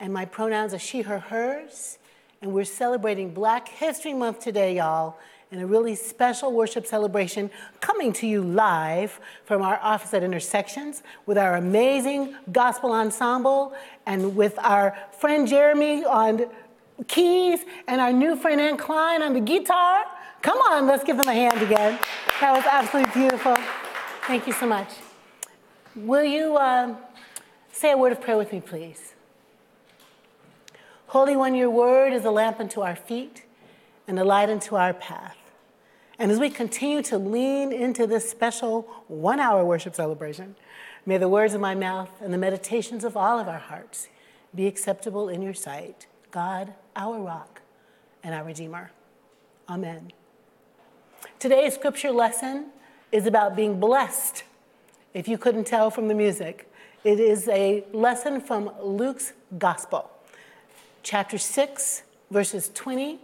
And 0.00 0.12
my 0.12 0.24
pronouns 0.24 0.74
are 0.74 0.78
she, 0.80 1.02
her, 1.02 1.20
hers. 1.20 1.98
And 2.40 2.52
we're 2.52 2.64
celebrating 2.64 3.32
Black 3.32 3.68
History 3.68 4.12
Month 4.12 4.40
today, 4.40 4.78
y'all, 4.78 5.18
in 5.52 5.60
a 5.60 5.66
really 5.68 5.94
special 5.94 6.52
worship 6.52 6.84
celebration 6.84 7.48
coming 7.80 8.12
to 8.14 8.26
you 8.26 8.42
live 8.42 9.20
from 9.44 9.62
our 9.62 9.78
office 9.80 10.12
at 10.14 10.24
Intersections 10.24 11.04
with 11.26 11.38
our 11.38 11.54
amazing 11.54 12.34
gospel 12.50 12.90
ensemble 12.90 13.72
and 14.06 14.34
with 14.34 14.58
our 14.58 14.98
friend 15.20 15.46
Jeremy 15.46 16.04
on 16.04 16.46
keys 17.06 17.60
and 17.86 18.00
our 18.00 18.12
new 18.12 18.34
friend 18.34 18.60
Ann 18.60 18.76
Klein 18.76 19.22
on 19.22 19.32
the 19.32 19.40
guitar. 19.40 20.06
Come 20.40 20.58
on, 20.58 20.88
let's 20.88 21.04
give 21.04 21.16
them 21.16 21.28
a 21.28 21.34
hand 21.34 21.62
again. 21.62 22.00
That 22.40 22.56
was 22.56 22.64
absolutely 22.68 23.12
beautiful. 23.12 23.56
Thank 24.24 24.46
you 24.46 24.52
so 24.52 24.66
much. 24.66 24.88
Will 25.96 26.22
you 26.22 26.56
uh, 26.56 26.94
say 27.72 27.90
a 27.90 27.96
word 27.96 28.12
of 28.12 28.20
prayer 28.20 28.36
with 28.36 28.52
me, 28.52 28.60
please? 28.60 29.14
Holy 31.08 31.36
One, 31.36 31.56
your 31.56 31.70
word 31.70 32.12
is 32.12 32.24
a 32.24 32.30
lamp 32.30 32.60
unto 32.60 32.82
our 32.82 32.94
feet 32.94 33.42
and 34.06 34.20
a 34.20 34.24
light 34.24 34.48
unto 34.48 34.76
our 34.76 34.94
path. 34.94 35.36
And 36.20 36.30
as 36.30 36.38
we 36.38 36.50
continue 36.50 37.02
to 37.02 37.18
lean 37.18 37.72
into 37.72 38.06
this 38.06 38.30
special 38.30 38.82
one 39.08 39.40
hour 39.40 39.64
worship 39.64 39.96
celebration, 39.96 40.54
may 41.04 41.18
the 41.18 41.28
words 41.28 41.52
of 41.52 41.60
my 41.60 41.74
mouth 41.74 42.10
and 42.20 42.32
the 42.32 42.38
meditations 42.38 43.02
of 43.02 43.16
all 43.16 43.40
of 43.40 43.48
our 43.48 43.58
hearts 43.58 44.08
be 44.54 44.68
acceptable 44.68 45.28
in 45.28 45.42
your 45.42 45.54
sight, 45.54 46.06
God, 46.30 46.74
our 46.94 47.18
rock 47.18 47.60
and 48.22 48.36
our 48.36 48.44
Redeemer. 48.44 48.92
Amen. 49.68 50.12
Today's 51.40 51.74
scripture 51.74 52.12
lesson 52.12 52.66
is 53.12 53.26
about 53.26 53.54
being 53.54 53.78
blessed. 53.78 54.42
If 55.14 55.28
you 55.28 55.36
couldn't 55.38 55.64
tell 55.64 55.90
from 55.90 56.08
the 56.08 56.14
music, 56.14 56.72
it 57.04 57.20
is 57.20 57.46
a 57.48 57.84
lesson 57.92 58.40
from 58.40 58.70
Luke's 58.80 59.34
Gospel, 59.58 60.10
chapter 61.02 61.36
6, 61.36 62.02
verses 62.30 62.70
20 62.74 63.20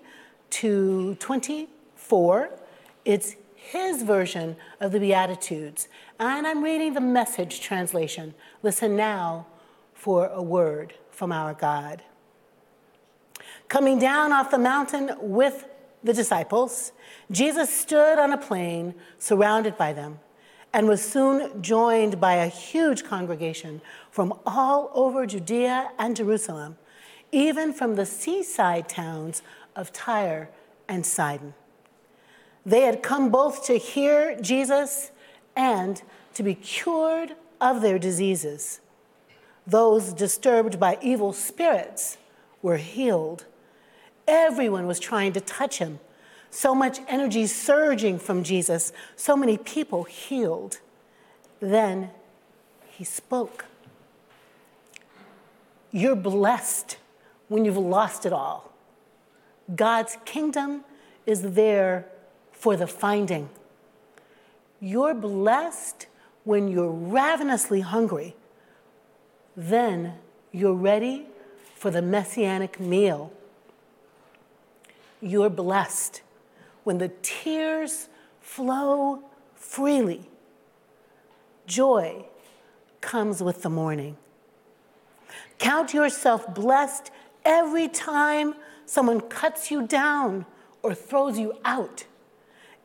to 0.50 1.14
24. 1.14 2.50
It's 3.04 3.36
his 3.54 4.02
version 4.02 4.56
of 4.80 4.92
the 4.92 5.00
Beatitudes. 5.00 5.88
And 6.20 6.46
I'm 6.46 6.62
reading 6.62 6.94
the 6.94 7.00
message 7.00 7.60
translation. 7.60 8.34
Listen 8.62 8.96
now 8.96 9.46
for 9.94 10.26
a 10.26 10.42
word 10.42 10.94
from 11.10 11.32
our 11.32 11.54
God. 11.54 12.02
Coming 13.68 13.98
down 13.98 14.32
off 14.32 14.50
the 14.50 14.58
mountain 14.58 15.12
with 15.20 15.64
the 16.02 16.12
disciples, 16.12 16.92
Jesus 17.30 17.74
stood 17.74 18.18
on 18.18 18.32
a 18.32 18.38
plain 18.38 18.94
surrounded 19.18 19.76
by 19.76 19.92
them 19.92 20.20
and 20.72 20.86
was 20.86 21.02
soon 21.02 21.62
joined 21.62 22.20
by 22.20 22.34
a 22.34 22.48
huge 22.48 23.04
congregation 23.04 23.80
from 24.10 24.38
all 24.46 24.90
over 24.94 25.26
Judea 25.26 25.90
and 25.98 26.14
Jerusalem, 26.14 26.76
even 27.32 27.72
from 27.72 27.94
the 27.94 28.06
seaside 28.06 28.88
towns 28.88 29.42
of 29.74 29.92
Tyre 29.92 30.50
and 30.88 31.04
Sidon. 31.04 31.54
They 32.64 32.82
had 32.82 33.02
come 33.02 33.30
both 33.30 33.64
to 33.66 33.78
hear 33.78 34.38
Jesus 34.40 35.10
and 35.56 36.02
to 36.34 36.42
be 36.42 36.54
cured 36.54 37.34
of 37.60 37.80
their 37.80 37.98
diseases. 37.98 38.80
Those 39.66 40.12
disturbed 40.12 40.78
by 40.78 40.98
evil 41.02 41.32
spirits 41.32 42.18
were 42.62 42.76
healed. 42.76 43.46
Everyone 44.28 44.86
was 44.86 45.00
trying 45.00 45.32
to 45.32 45.40
touch 45.40 45.78
him. 45.78 45.98
So 46.50 46.74
much 46.74 47.00
energy 47.08 47.46
surging 47.46 48.18
from 48.18 48.44
Jesus, 48.44 48.92
so 49.16 49.36
many 49.36 49.56
people 49.56 50.04
healed. 50.04 50.78
Then 51.60 52.10
he 52.86 53.04
spoke. 53.04 53.64
You're 55.90 56.14
blessed 56.14 56.98
when 57.48 57.64
you've 57.64 57.78
lost 57.78 58.26
it 58.26 58.32
all. 58.32 58.70
God's 59.74 60.18
kingdom 60.26 60.84
is 61.24 61.54
there 61.54 62.06
for 62.52 62.76
the 62.76 62.86
finding. 62.86 63.48
You're 64.80 65.14
blessed 65.14 66.06
when 66.44 66.68
you're 66.68 66.90
ravenously 66.90 67.80
hungry. 67.80 68.36
Then 69.56 70.14
you're 70.52 70.74
ready 70.74 71.26
for 71.74 71.90
the 71.90 72.02
messianic 72.02 72.78
meal. 72.78 73.32
You're 75.20 75.50
blessed 75.50 76.22
when 76.84 76.98
the 76.98 77.10
tears 77.22 78.08
flow 78.40 79.22
freely. 79.54 80.28
Joy 81.66 82.24
comes 83.00 83.42
with 83.42 83.62
the 83.62 83.70
morning. 83.70 84.16
Count 85.58 85.92
yourself 85.92 86.54
blessed 86.54 87.10
every 87.44 87.88
time 87.88 88.54
someone 88.86 89.20
cuts 89.20 89.70
you 89.70 89.86
down 89.86 90.46
or 90.82 90.94
throws 90.94 91.38
you 91.38 91.54
out. 91.64 92.04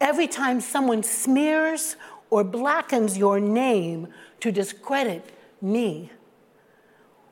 Every 0.01 0.27
time 0.27 0.59
someone 0.59 1.03
smears 1.03 1.95
or 2.29 2.43
blackens 2.43 3.17
your 3.17 3.39
name 3.39 4.07
to 4.41 4.51
discredit 4.51 5.23
me, 5.61 6.11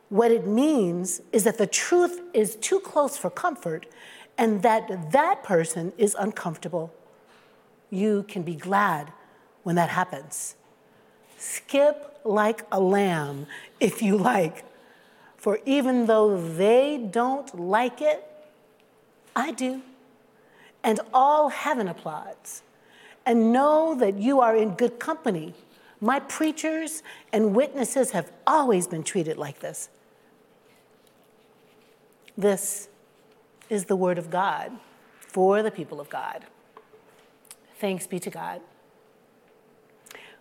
what 0.09 0.31
it 0.31 0.45
means 0.45 1.21
is 1.31 1.45
that 1.45 1.57
the 1.57 1.67
truth 1.67 2.21
is 2.33 2.55
too 2.57 2.79
close 2.79 3.17
for 3.17 3.29
comfort 3.29 3.87
and 4.41 4.63
that 4.63 5.11
that 5.11 5.43
person 5.43 5.93
is 5.97 6.15
uncomfortable. 6.17 6.91
You 7.91 8.25
can 8.27 8.41
be 8.41 8.55
glad 8.55 9.13
when 9.63 9.75
that 9.75 9.89
happens. 9.89 10.55
Skip 11.37 12.19
like 12.23 12.65
a 12.71 12.79
lamb 12.79 13.45
if 13.79 14.01
you 14.01 14.17
like, 14.17 14.65
for 15.37 15.59
even 15.65 16.07
though 16.07 16.41
they 16.41 16.97
don't 16.97 17.59
like 17.59 18.01
it, 18.01 18.27
I 19.35 19.51
do 19.51 19.81
and 20.83 20.99
all 21.13 21.49
heaven 21.49 21.87
applauds. 21.87 22.63
And 23.25 23.53
know 23.53 23.95
that 23.99 24.17
you 24.17 24.41
are 24.41 24.55
in 24.55 24.71
good 24.71 24.99
company. 24.99 25.53
My 25.99 26.19
preachers 26.19 27.03
and 27.31 27.55
witnesses 27.55 28.11
have 28.11 28.31
always 28.47 28.87
been 28.87 29.03
treated 29.03 29.37
like 29.37 29.59
this. 29.59 29.89
This 32.35 32.87
is 33.71 33.85
the 33.85 33.95
word 33.95 34.17
of 34.17 34.29
God 34.29 34.73
for 35.17 35.63
the 35.63 35.71
people 35.71 36.01
of 36.01 36.09
God. 36.09 36.43
Thanks 37.79 38.05
be 38.05 38.19
to 38.19 38.29
God. 38.29 38.59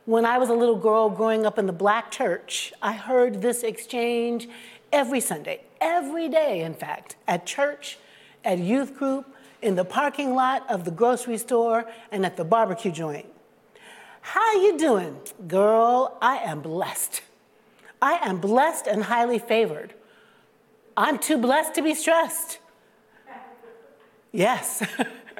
When 0.04 0.24
I 0.26 0.36
was 0.36 0.48
a 0.48 0.54
little 0.54 0.76
girl 0.76 1.08
growing 1.08 1.46
up 1.46 1.56
in 1.56 1.66
the 1.66 1.72
black 1.72 2.10
church, 2.10 2.72
I 2.82 2.92
heard 2.92 3.40
this 3.40 3.62
exchange 3.62 4.48
every 4.92 5.20
Sunday, 5.20 5.60
every 5.80 6.28
day, 6.28 6.62
in 6.62 6.74
fact, 6.74 7.14
at 7.28 7.46
church, 7.46 7.98
at 8.44 8.58
youth 8.58 8.96
group, 8.96 9.32
in 9.62 9.76
the 9.76 9.84
parking 9.84 10.34
lot 10.34 10.68
of 10.68 10.84
the 10.84 10.90
grocery 10.90 11.38
store 11.38 11.88
and 12.10 12.26
at 12.26 12.36
the 12.36 12.44
barbecue 12.44 12.90
joint. 12.90 13.26
How 14.22 14.60
you 14.60 14.76
doing? 14.76 15.20
Girl, 15.46 16.18
I 16.20 16.38
am 16.38 16.62
blessed. 16.62 17.22
I 18.02 18.14
am 18.14 18.40
blessed 18.40 18.88
and 18.88 19.04
highly 19.04 19.38
favored. 19.38 19.94
I'm 20.96 21.16
too 21.16 21.38
blessed 21.38 21.74
to 21.74 21.82
be 21.82 21.94
stressed. 21.94 22.58
Yes. 24.32 24.82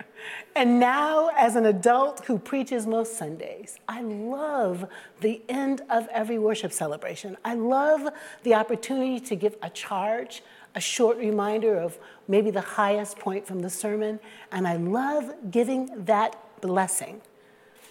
and 0.56 0.80
now, 0.80 1.30
as 1.36 1.56
an 1.56 1.66
adult 1.66 2.24
who 2.26 2.38
preaches 2.38 2.86
most 2.86 3.16
Sundays, 3.16 3.78
I 3.88 4.02
love 4.02 4.86
the 5.20 5.42
end 5.48 5.82
of 5.88 6.08
every 6.08 6.38
worship 6.38 6.72
celebration. 6.72 7.36
I 7.44 7.54
love 7.54 8.08
the 8.42 8.54
opportunity 8.54 9.20
to 9.20 9.36
give 9.36 9.56
a 9.62 9.70
charge 9.70 10.42
a 10.74 10.80
short 10.80 11.16
reminder 11.16 11.76
of 11.76 11.98
maybe 12.28 12.50
the 12.50 12.60
highest 12.60 13.18
point 13.18 13.46
from 13.46 13.60
the 13.60 13.70
sermon. 13.70 14.20
And 14.52 14.66
I 14.66 14.76
love 14.76 15.32
giving 15.50 16.04
that 16.04 16.36
blessing, 16.60 17.20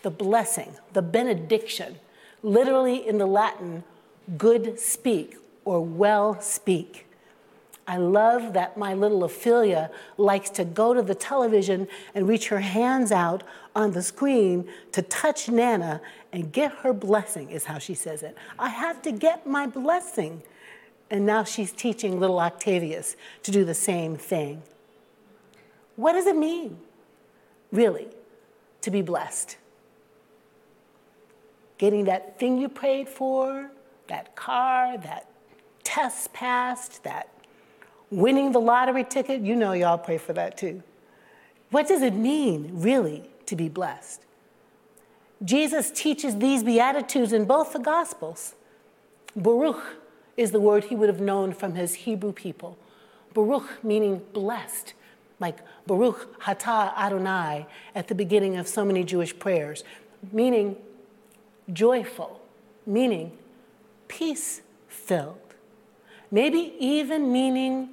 the 0.02 0.12
blessing, 0.12 0.76
the 0.94 1.02
benediction, 1.02 2.00
literally 2.42 3.08
in 3.08 3.18
the 3.18 3.26
Latin, 3.26 3.84
good 4.38 4.80
speak 4.80 5.38
or 5.66 5.82
well 5.82 6.40
speak. 6.40 7.06
I 7.90 7.98
love 7.98 8.54
that 8.54 8.78
my 8.78 8.94
little 8.94 9.24
Ophelia 9.24 9.90
likes 10.16 10.52
to 10.52 10.64
go 10.64 10.94
to 10.94 11.02
the 11.02 11.16
television 11.16 11.88
and 12.14 12.28
reach 12.28 12.50
her 12.50 12.60
hands 12.60 13.12
out 13.12 13.42
on 13.76 13.94
the 13.94 14.04
screen 14.04 14.70
to 14.92 15.02
touch 15.02 15.50
Nana 15.50 16.00
and 16.32 16.52
get 16.54 16.72
her 16.72 16.94
blessing, 16.94 17.50
is 17.50 17.66
how 17.66 17.80
she 17.80 17.96
says 17.96 18.22
it. 18.22 18.38
I 18.60 18.70
have 18.70 19.02
to 19.02 19.12
get 19.12 19.48
my 19.48 19.66
blessing. 19.66 20.44
And 21.10 21.26
now 21.26 21.44
she's 21.44 21.72
teaching 21.72 22.20
little 22.20 22.40
Octavius 22.40 23.16
to 23.42 23.50
do 23.50 23.66
the 23.66 23.74
same 23.74 24.18
thing. 24.18 24.62
What 25.96 26.14
does 26.14 26.28
it 26.28 26.36
mean, 26.36 26.78
really, 27.72 28.10
to 28.82 28.92
be 28.92 29.02
blessed? 29.02 29.58
Getting 31.80 32.04
that 32.04 32.38
thing 32.38 32.60
you 32.60 32.70
prayed 32.70 33.10
for, 33.10 33.72
that 34.10 34.36
car, 34.36 34.96
that 35.00 35.26
test 35.84 36.32
passed, 36.34 37.04
that 37.04 37.30
winning 38.12 38.52
the 38.52 38.60
lottery 38.60 39.04
ticket. 39.04 39.42
You 39.42 39.56
know, 39.56 39.74
y'all 39.74 39.98
pray 39.98 40.18
for 40.18 40.34
that 40.34 40.58
too. 40.58 40.84
What 41.72 41.88
does 41.88 42.02
it 42.02 42.14
mean, 42.14 42.72
really, 42.74 43.30
to 43.46 43.56
be 43.56 43.70
blessed? 43.70 44.22
Jesus 45.44 45.92
teaches 45.92 46.38
these 46.38 46.64
Beatitudes 46.64 47.32
in 47.32 47.46
both 47.46 47.74
the 47.74 47.80
Gospels. 47.80 48.56
Baruch 49.36 49.98
is 50.36 50.52
the 50.52 50.60
word 50.60 50.86
he 50.86 50.96
would 50.96 51.10
have 51.10 51.22
known 51.22 51.54
from 51.54 51.76
his 51.76 51.94
Hebrew 51.94 52.34
people. 52.34 52.78
Baruch 53.34 53.84
meaning 53.84 54.22
blessed, 54.34 54.94
like 55.40 55.60
Baruch 55.86 56.42
Atah 56.42 56.96
Adonai 56.98 57.68
at 57.94 58.08
the 58.08 58.16
beginning 58.16 58.58
of 58.58 58.68
so 58.68 58.84
many 58.84 59.04
Jewish 59.04 59.38
prayers, 59.38 59.84
meaning 60.32 60.76
joyful, 61.72 62.42
meaning 62.86 63.38
peace 64.08 64.62
filled, 64.88 65.38
maybe 66.32 66.74
even 66.80 67.32
meaning 67.32 67.90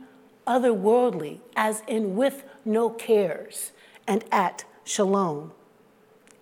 otherworldly, 0.46 1.40
as 1.54 1.82
in 1.86 2.16
with 2.16 2.44
no 2.64 2.90
cares 2.90 3.72
and 4.06 4.24
at 4.30 4.64
shalom. 4.84 5.52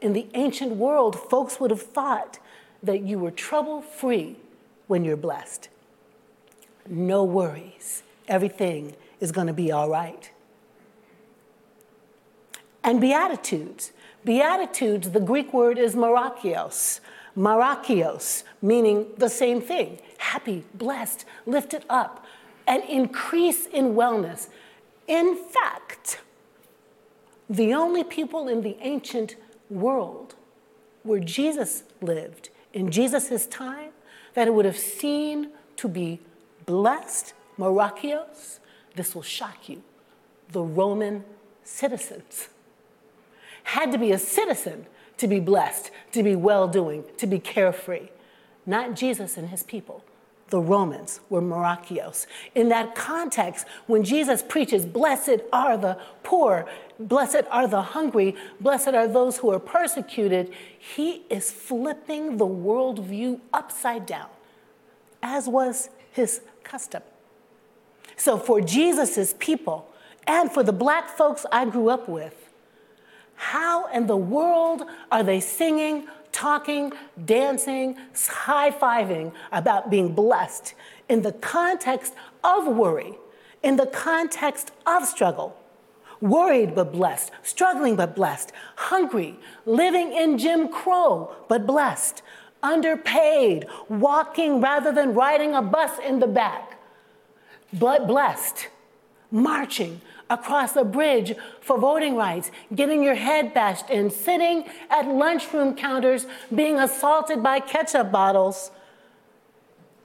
In 0.01 0.12
the 0.12 0.27
ancient 0.35 0.73
world, 0.77 1.19
folks 1.19 1.59
would 1.59 1.71
have 1.71 1.83
thought 1.83 2.38
that 2.83 3.01
you 3.03 3.19
were 3.19 3.31
trouble 3.31 3.81
free 3.81 4.37
when 4.87 5.05
you're 5.05 5.17
blessed. 5.17 5.69
No 6.87 7.25
worries, 7.25 8.03
everything 8.29 8.95
is 9.21 9.33
going 9.33 9.47
to 9.47 9.55
be 9.55 9.73
all 9.73 9.88
right. 9.88 10.31
And 12.83 13.01
Beatitudes. 13.01 13.93
Beatitudes, 14.25 15.11
the 15.11 15.21
Greek 15.21 15.53
word 15.53 15.79
is 15.79 15.95
makarios. 15.95 17.01
Makarios, 17.37 18.45
meaning 18.62 19.07
the 19.17 19.29
same 19.29 19.61
thing 19.61 19.99
happy, 20.19 20.64
blessed, 20.75 21.25
lifted 21.47 21.85
up, 21.88 22.24
an 22.66 22.83
increase 22.83 23.66
in 23.66 23.94
wellness. 23.94 24.48
In 25.07 25.37
fact, 25.37 26.20
the 27.48 27.74
only 27.74 28.05
people 28.05 28.48
in 28.48 28.62
the 28.62 28.77
ancient 28.81 29.37
world 29.68 30.35
where 31.03 31.20
Jesus 31.20 31.85
lived 32.00 32.48
in 32.72 32.90
Jesus' 32.90 33.46
time 33.46 33.90
that 34.35 34.48
it 34.48 34.55
would 34.55 34.64
have 34.64 34.79
seen 34.79 35.50
to 35.77 35.88
be 35.88 36.20
blessed, 36.66 37.35
Makarios, 37.59 38.59
this 38.96 39.14
will 39.14 39.22
shock 39.22 39.68
you, 39.68 39.83
the 40.50 40.62
Roman 40.62 41.24
citizens. 41.62 42.48
Had 43.64 43.92
to 43.92 43.98
be 43.98 44.12
a 44.12 44.18
citizen 44.18 44.87
to 45.16 45.29
be 45.29 45.40
blessed, 45.40 45.90
to 46.12 46.22
be 46.22 46.35
well 46.35 46.68
doing, 46.68 47.05
to 47.18 47.27
be 47.27 47.38
carefree. 47.38 48.09
Not 48.66 48.94
Jesus 48.94 49.37
and 49.37 49.50
his 49.50 49.62
people. 49.62 50.05
The 50.50 50.61
Romans 50.61 51.20
were 51.30 51.40
Makarios. 51.40 52.26
In 52.54 52.68
that 52.68 52.94
context, 52.94 53.66
when 53.87 54.04
Jesus 54.04 54.42
preaches, 54.42 54.85
Blessed 54.85 55.40
are 55.52 55.76
the 55.76 55.98
poor, 56.22 56.66
blessed 56.98 57.42
are 57.50 57.66
the 57.66 57.83
hungry, 57.83 58.37
blessed 58.61 58.88
are 58.88 59.09
those 59.09 59.38
who 59.38 59.50
are 59.50 59.59
persecuted, 59.59 60.52
he 60.78 61.22
is 61.30 61.50
flipping 61.50 62.37
the 62.37 62.46
worldview 62.46 63.40
upside 63.52 64.07
down, 64.07 64.28
as 65.22 65.48
was 65.48 65.88
his 66.12 66.42
custom. 66.62 67.02
So, 68.16 68.38
for 68.38 68.61
Jesus' 68.61 69.35
people 69.38 69.90
and 70.26 70.50
for 70.52 70.62
the 70.62 70.72
black 70.72 71.09
folks 71.09 71.44
I 71.50 71.64
grew 71.64 71.88
up 71.88 72.09
with, 72.09 72.50
how 73.35 73.87
in 73.88 74.07
the 74.07 74.16
world 74.16 74.83
are 75.11 75.22
they 75.22 75.40
singing, 75.40 76.07
talking, 76.35 76.92
dancing, 77.25 77.97
high 78.29 78.70
fiving 78.70 79.33
about 79.53 79.90
being 79.90 80.14
blessed 80.14 80.75
in 81.09 81.23
the 81.23 81.33
context 81.33 82.14
of 82.42 82.66
worry, 82.66 83.14
in 83.62 83.77
the 83.77 83.87
context 83.87 84.73
of 84.85 85.07
struggle? 85.07 85.57
Worried 86.20 86.75
but 86.75 86.92
blessed, 86.92 87.31
struggling 87.42 87.97
but 87.97 88.14
blessed, 88.14 88.53
hungry, 88.77 89.38
living 89.64 90.12
in 90.12 90.37
Jim 90.37 90.68
Crow 90.68 91.35
but 91.49 91.66
blessed, 91.66 92.23
underpaid, 92.62 93.66
walking 93.88 94.61
rather 94.61 94.90
than 94.92 95.14
riding 95.14 95.55
a 95.55 95.62
bus 95.62 95.99
in 96.05 96.18
the 96.18 96.27
back, 96.27 96.79
but 97.73 98.07
blessed, 98.07 98.68
marching, 99.31 100.01
across 100.31 100.77
a 100.77 100.85
bridge 100.85 101.35
for 101.61 101.79
voting 101.79 102.17
rights, 102.17 102.51
getting 102.75 103.03
your 103.03 103.15
head 103.15 103.53
bashed 103.55 103.91
in, 103.91 104.11
sitting 104.11 104.65
at 104.91 105.07
lunchroom 105.07 105.75
counters, 105.75 106.27
being 106.55 106.79
assaulted 106.79 107.43
by 107.43 107.61
ketchup 107.61 108.11
bottles, 108.11 108.71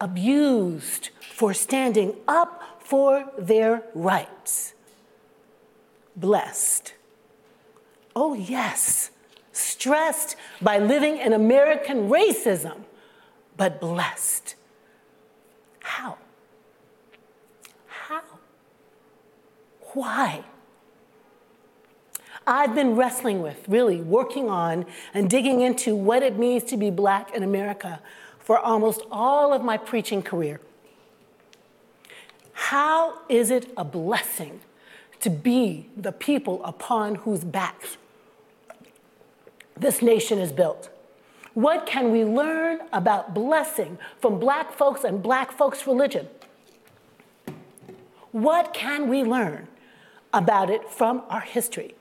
abused 0.02 1.10
for 1.20 1.54
standing 1.54 2.16
up 2.28 2.80
for 2.80 3.32
their 3.38 3.84
rights. 3.94 4.74
Blessed. 6.16 6.94
Oh, 8.16 8.34
yes, 8.34 9.12
stressed 9.54 10.36
by 10.62 10.80
living 10.80 11.18
in 11.18 11.32
American 11.32 12.10
racism, 12.10 12.84
but 13.56 13.80
blessed. 13.80 14.56
How? 15.80 16.18
Why? 19.94 20.44
I've 22.46 22.74
been 22.74 22.96
wrestling 22.96 23.42
with, 23.42 23.68
really 23.68 24.02
working 24.02 24.50
on, 24.50 24.86
and 25.14 25.30
digging 25.30 25.62
into 25.62 25.96
what 25.96 26.24
it 26.24 26.38
means 26.38 26.64
to 26.66 26.78
be 26.78 26.90
black 26.90 27.34
in 27.36 27.44
America 27.44 28.02
for 28.40 28.58
almost 28.58 29.02
all 29.12 29.54
of 29.54 29.64
my 29.64 29.78
preaching 29.78 30.24
career. 30.24 30.60
How 32.54 33.20
is 33.30 33.52
it 33.52 33.72
a 33.78 33.84
blessing 33.84 34.62
to 35.20 35.30
be 35.30 35.90
the 35.96 36.12
people 36.12 36.64
upon 36.64 37.16
whose 37.16 37.44
backs 37.44 37.98
this 39.78 40.02
nation 40.02 40.40
is 40.40 40.52
built? 40.52 40.90
What 41.54 41.86
can 41.86 42.12
we 42.12 42.24
learn 42.24 42.80
about 42.94 43.34
blessing 43.34 43.98
from 44.20 44.40
black 44.40 44.72
folks 44.74 45.04
and 45.04 45.22
black 45.22 45.52
folks' 45.52 45.86
religion? 45.86 46.28
What 48.32 48.74
can 48.74 49.10
we 49.10 49.24
learn 49.24 49.68
about 50.34 50.70
it 50.70 50.90
from 50.90 51.24
our 51.30 51.42
history. 51.42 51.96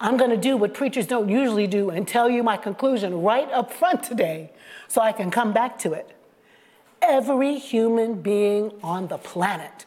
I'm 0.00 0.16
going 0.16 0.30
to 0.30 0.36
do 0.36 0.56
what 0.56 0.72
preachers 0.74 1.06
don't 1.06 1.28
usually 1.28 1.66
do 1.66 1.90
and 1.90 2.08
tell 2.08 2.28
you 2.30 2.42
my 2.42 2.56
conclusion 2.56 3.22
right 3.22 3.50
up 3.50 3.72
front 3.72 4.02
today 4.02 4.50
so 4.88 5.00
I 5.00 5.12
can 5.12 5.30
come 5.30 5.52
back 5.52 5.78
to 5.80 5.92
it. 5.92 6.16
Every 7.02 7.58
human 7.58 8.20
being 8.22 8.72
on 8.82 9.08
the 9.08 9.18
planet, 9.18 9.86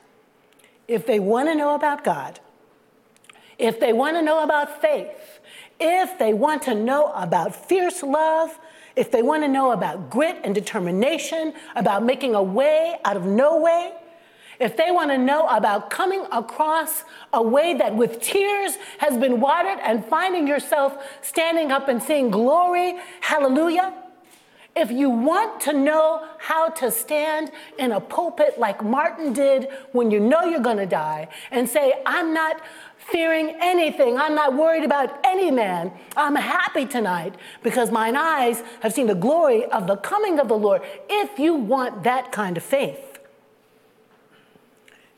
if 0.88 1.06
they 1.06 1.20
want 1.20 1.50
to 1.50 1.56
know 1.56 1.76
about 1.76 2.04
God, 2.04 2.40
if 3.58 3.80
they 3.80 3.94
want 3.94 4.18
to 4.18 4.22
know 4.22 4.44
about 4.44 4.82
faith, 4.82 5.40
if 5.80 6.18
they 6.18 6.34
want 6.34 6.64
to 6.64 6.76
know 6.76 7.12
about 7.14 7.56
fierce 7.56 8.04
love, 8.04 8.58
if 8.96 9.12
they 9.12 9.22
want 9.22 9.44
to 9.44 9.48
know 9.48 9.72
about 9.72 10.10
grit 10.10 10.40
and 10.44 10.54
determination, 10.54 11.54
about 11.76 12.04
making 12.04 12.36
a 12.36 12.44
way 12.44 12.98
out 13.06 13.18
of 13.18 13.26
no 13.26 13.60
way, 13.60 13.94
if 14.64 14.78
they 14.78 14.92
want 14.92 15.12
to 15.12 15.18
know 15.18 15.46
about 15.48 15.90
coming 15.90 16.26
across 16.32 17.04
a 17.34 17.44
way 17.44 17.74
that 17.74 17.94
with 17.94 18.22
tears 18.22 18.78
has 19.00 19.18
been 19.18 19.42
watered 19.42 19.78
and 19.84 20.06
finding 20.06 20.48
yourself 20.48 20.98
standing 21.22 21.70
up 21.70 21.90
and 21.90 22.02
saying, 22.02 22.32
Glory, 22.32 22.98
hallelujah. 23.20 23.94
If 24.76 24.90
you 24.90 25.10
want 25.10 25.60
to 25.62 25.74
know 25.74 26.26
how 26.40 26.70
to 26.70 26.90
stand 26.92 27.52
in 27.78 27.92
a 27.92 28.00
pulpit 28.00 28.58
like 28.58 28.84
Martin 28.84 29.34
did 29.34 29.68
when 29.92 30.10
you 30.10 30.20
know 30.20 30.46
you're 30.46 30.62
going 30.62 30.78
to 30.78 30.86
die 30.86 31.28
and 31.52 31.70
say, 31.70 32.02
I'm 32.06 32.34
not 32.34 32.62
fearing 32.98 33.56
anything, 33.60 34.18
I'm 34.18 34.34
not 34.34 34.56
worried 34.56 34.86
about 34.86 35.20
any 35.26 35.52
man, 35.52 35.92
I'm 36.16 36.36
happy 36.36 36.86
tonight 36.86 37.36
because 37.62 37.92
mine 37.92 38.16
eyes 38.16 38.64
have 38.80 38.94
seen 38.94 39.08
the 39.08 39.14
glory 39.16 39.66
of 39.66 39.88
the 39.88 39.98
coming 39.98 40.40
of 40.40 40.48
the 40.48 40.58
Lord. 40.58 40.82
If 41.10 41.38
you 41.38 41.54
want 41.54 42.04
that 42.04 42.32
kind 42.32 42.56
of 42.56 42.64
faith, 42.64 43.13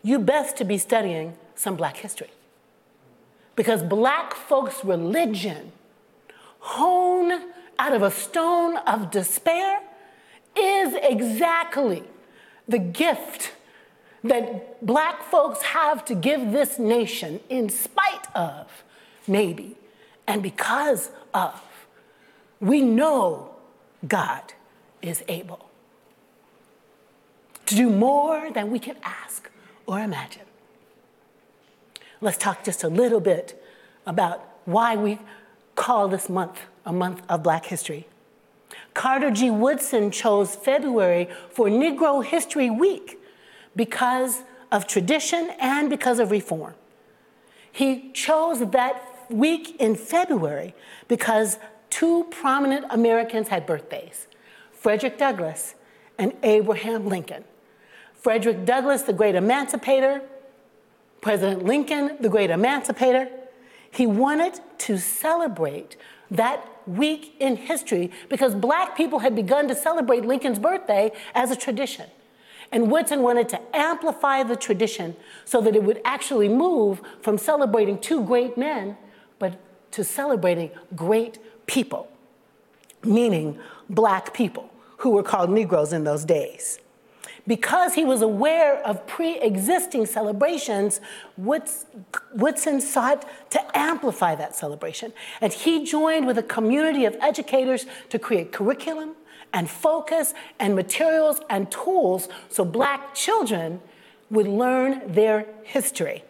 you 0.06 0.20
best 0.20 0.56
to 0.56 0.64
be 0.64 0.78
studying 0.78 1.36
some 1.56 1.76
black 1.76 1.98
history. 1.98 2.30
Because 3.56 3.82
black 3.82 4.36
folks' 4.36 4.86
religion, 4.86 5.72
honed 6.60 7.42
out 7.80 7.92
of 7.92 8.04
a 8.04 8.12
stone 8.12 8.78
of 8.78 9.10
despair, 9.10 9.80
is 10.56 10.94
exactly 11.02 12.04
the 12.68 12.78
gift 12.78 13.54
that 14.24 14.86
black 14.86 15.24
folks 15.24 15.64
have 15.64 16.06
to 16.06 16.14
give 16.14 16.52
this 16.52 16.78
nation 16.78 17.40
in 17.50 17.68
spite 17.68 18.28
of, 18.36 18.84
maybe, 19.28 19.76
and 20.28 20.44
because 20.44 21.10
of. 21.34 21.60
We 22.60 22.84
know 22.84 23.56
God 24.08 24.54
is 25.02 25.24
able 25.28 25.68
to 27.66 27.76
do 27.76 27.90
more 27.90 28.52
than 28.52 28.70
we 28.70 28.78
can 28.78 28.98
ask 29.02 29.50
or 29.86 30.00
imagine. 30.00 30.44
Let's 32.22 32.38
talk 32.38 32.64
just 32.64 32.84
a 32.84 32.90
little 32.90 33.20
bit 33.20 33.62
about 34.06 34.48
why 34.66 34.96
we 34.96 35.20
call 35.76 36.08
this 36.08 36.30
month 36.30 36.62
a 36.86 36.94
month 36.94 37.22
of 37.28 37.44
Black 37.44 37.66
history. 37.66 38.08
Carter 38.94 39.32
G. 39.32 39.50
Woodson 39.50 40.12
chose 40.12 40.56
February 40.56 41.28
for 41.50 41.68
Negro 41.68 42.24
History 42.24 42.70
Week 42.70 43.20
because 43.76 44.44
of 44.72 44.88
tradition 44.88 45.52
and 45.60 45.90
because 45.90 46.20
of 46.20 46.32
reform. 46.32 46.76
He 47.72 48.12
chose 48.12 48.60
that 48.72 49.02
week 49.30 49.76
in 49.82 49.96
February 49.96 50.74
because 51.08 51.58
two 51.90 52.26
prominent 52.32 52.86
Americans 52.90 53.50
had 53.50 53.66
birthdays 53.66 54.28
Frederick 54.72 55.18
Douglass 55.18 55.76
and 56.18 56.34
Abraham 56.44 57.08
Lincoln. 57.08 57.44
Frederick 58.26 58.66
Douglass, 58.66 59.04
the 59.04 59.14
great 59.14 59.36
emancipator, 59.36 60.20
President 61.22 61.64
Lincoln, 61.64 62.18
the 62.20 62.28
great 62.28 62.50
emancipator, 62.50 63.30
he 63.92 64.08
wanted 64.08 64.60
to 64.80 64.98
celebrate 64.98 65.96
that 66.32 66.68
week 66.88 67.36
in 67.40 67.56
history 67.56 68.10
because 68.28 68.56
black 68.56 68.98
people 68.98 69.20
had 69.20 69.36
begun 69.36 69.68
to 69.68 69.76
celebrate 69.76 70.26
Lincoln's 70.26 70.58
birthday 70.58 71.12
as 71.36 71.52
a 71.52 71.56
tradition. 71.56 72.08
And 72.72 72.90
Woodson 72.90 73.22
wanted 73.22 73.48
to 73.50 73.62
amplify 73.76 74.42
the 74.42 74.56
tradition 74.56 75.16
so 75.46 75.62
that 75.62 75.76
it 75.76 75.84
would 75.84 76.02
actually 76.04 76.50
move 76.50 77.04
from 77.22 77.38
celebrating 77.38 78.00
two 78.00 78.24
great 78.24 78.58
men, 78.58 78.98
but 79.38 79.60
to 79.92 80.04
celebrating 80.04 80.72
great 80.96 81.38
people, 81.68 82.08
meaning 83.04 83.60
black 83.88 84.34
people 84.34 84.72
who 84.98 85.12
were 85.12 85.22
called 85.22 85.52
Negroes 85.52 85.94
in 85.94 86.06
those 86.06 86.26
days. 86.26 86.80
Because 87.48 87.94
he 87.94 88.06
was 88.06 88.22
aware 88.22 88.80
of 88.86 89.06
pre 89.06 89.40
existing 89.40 90.08
celebrations, 90.08 91.00
Woodson 91.38 92.82
sought 92.82 93.26
to 93.52 93.78
amplify 93.78 94.36
that 94.36 94.56
celebration. 94.56 95.14
And 95.42 95.54
he 95.54 95.86
joined 95.86 96.26
with 96.26 96.38
a 96.38 96.44
community 96.44 97.06
of 97.06 97.16
educators 97.22 97.86
to 98.10 98.18
create 98.18 98.52
curriculum 98.52 99.16
and 99.54 99.70
focus 99.70 100.34
and 100.60 100.76
materials 100.76 101.40
and 101.50 101.72
tools 101.72 102.28
so 102.50 102.66
black 102.66 103.14
children 103.14 103.80
would 104.30 104.48
learn 104.48 105.02
their 105.14 105.46
history. 105.64 106.24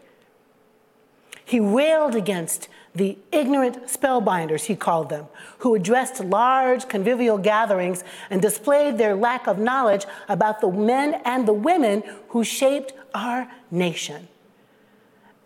He 1.45 1.59
railed 1.59 2.15
against 2.15 2.67
the 2.95 3.17
ignorant 3.31 3.87
spellbinders, 3.87 4.65
he 4.65 4.75
called 4.75 5.09
them, 5.09 5.27
who 5.59 5.75
addressed 5.75 6.21
large 6.21 6.87
convivial 6.87 7.37
gatherings 7.37 8.03
and 8.29 8.41
displayed 8.41 8.97
their 8.97 9.15
lack 9.15 9.47
of 9.47 9.59
knowledge 9.59 10.05
about 10.29 10.61
the 10.61 10.71
men 10.71 11.21
and 11.25 11.47
the 11.47 11.53
women 11.53 12.03
who 12.29 12.43
shaped 12.43 12.93
our 13.13 13.51
nation. 13.69 14.27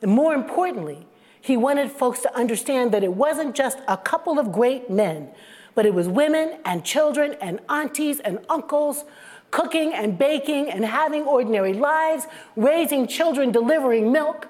And 0.01 0.11
more 0.11 0.33
importantly, 0.33 1.07
he 1.41 1.57
wanted 1.57 1.91
folks 1.91 2.19
to 2.21 2.35
understand 2.35 2.91
that 2.91 3.03
it 3.03 3.13
wasn't 3.13 3.55
just 3.55 3.79
a 3.87 3.97
couple 3.97 4.37
of 4.37 4.51
great 4.51 4.89
men, 4.89 5.29
but 5.73 5.85
it 5.85 5.93
was 5.93 6.07
women 6.07 6.59
and 6.65 6.83
children 6.85 7.35
and 7.41 7.59
aunties 7.67 8.19
and 8.19 8.39
uncles 8.47 9.05
cooking 9.51 9.93
and 9.93 10.17
baking 10.17 10.69
and 10.69 10.85
having 10.85 11.23
ordinary 11.23 11.73
lives, 11.73 12.25
raising 12.55 13.07
children, 13.07 13.51
delivering 13.51 14.11
milk, 14.11 14.47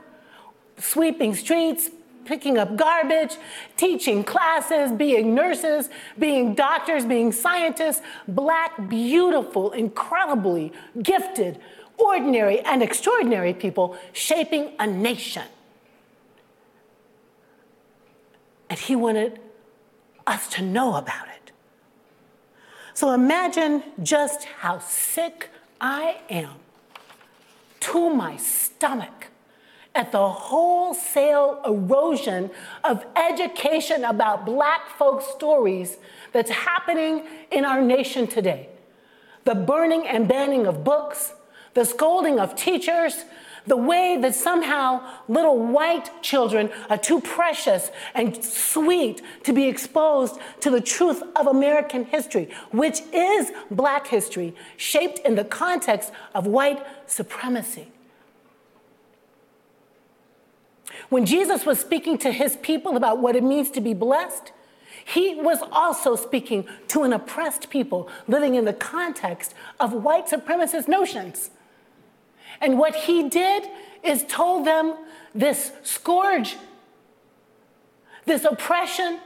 sweeping 0.77 1.33
streets, 1.35 1.89
picking 2.29 2.59
up 2.59 2.75
garbage, 2.77 3.37
teaching 3.75 4.23
classes, 4.23 4.91
being 4.91 5.33
nurses, 5.33 5.89
being 6.19 6.53
doctors, 6.53 7.03
being 7.03 7.31
scientists, 7.31 8.03
black, 8.27 8.87
beautiful, 8.87 9.71
incredibly 9.71 10.71
gifted, 11.01 11.59
ordinary, 11.97 12.59
and 12.59 12.83
extraordinary 12.83 13.51
people 13.51 13.97
shaping 14.13 14.71
a 14.77 14.85
nation. 14.85 15.41
And 18.69 18.77
he 18.77 18.95
wanted 18.95 19.39
us 20.27 20.47
to 20.49 20.61
know 20.61 20.97
about 20.97 21.27
it. 21.29 21.51
So 22.93 23.11
imagine 23.11 23.81
just 24.03 24.43
how 24.43 24.77
sick 24.77 25.49
I 25.81 26.17
am 26.29 26.53
to 27.79 28.13
my 28.13 28.37
stomach 28.37 29.18
at 29.99 30.13
the 30.13 30.29
wholesale 30.29 31.62
erosion 31.65 32.49
of 32.85 33.05
education 33.17 34.05
about 34.05 34.45
black 34.45 34.88
folk 34.97 35.21
stories 35.21 35.97
that's 36.31 36.49
happening 36.49 37.21
in 37.51 37.65
our 37.65 37.81
nation 37.81 38.25
today. 38.25 38.69
The 39.43 39.55
burning 39.55 40.07
and 40.07 40.25
banning 40.25 40.65
of 40.67 40.85
books, 40.85 41.33
the 41.73 41.83
scolding 41.83 42.39
of 42.39 42.55
teachers, 42.55 43.25
the 43.67 43.75
way 43.75 44.17
that 44.21 44.33
somehow 44.33 45.05
little 45.27 45.59
white 45.59 46.09
children 46.23 46.69
are 46.89 46.97
too 46.97 47.19
precious 47.19 47.91
and 48.15 48.41
sweet 48.41 49.21
to 49.43 49.51
be 49.51 49.67
exposed 49.67 50.39
to 50.62 50.69
the 50.69 50.79
truth 50.79 51.21
of 51.35 51.47
American 51.47 52.05
history, 52.05 52.49
which 52.71 53.01
is 53.12 53.51
black 53.69 54.07
history, 54.07 54.55
shaped 54.77 55.19
in 55.19 55.35
the 55.35 55.43
context 55.43 56.13
of 56.33 56.47
white 56.47 56.81
supremacy. 57.05 57.91
When 61.07 61.25
Jesus 61.25 61.65
was 61.65 61.79
speaking 61.79 62.17
to 62.19 62.31
his 62.31 62.57
people 62.57 62.97
about 62.97 63.19
what 63.19 63.35
it 63.35 63.43
means 63.43 63.71
to 63.71 63.81
be 63.81 63.93
blessed, 63.93 64.51
he 65.05 65.35
was 65.35 65.59
also 65.71 66.15
speaking 66.15 66.67
to 66.89 67.03
an 67.03 67.13
oppressed 67.13 67.69
people 67.69 68.09
living 68.27 68.55
in 68.55 68.65
the 68.65 68.73
context 68.73 69.55
of 69.79 69.93
white 69.93 70.27
supremacist 70.27 70.88
notions. 70.88 71.49
And 72.62 72.77
what 72.77 72.95
he 72.95 73.29
did 73.29 73.67
is 74.03 74.25
told 74.27 74.67
them 74.67 74.95
this 75.33 75.71
scourge, 75.83 76.57
this 78.25 78.43
oppression, 78.43 79.19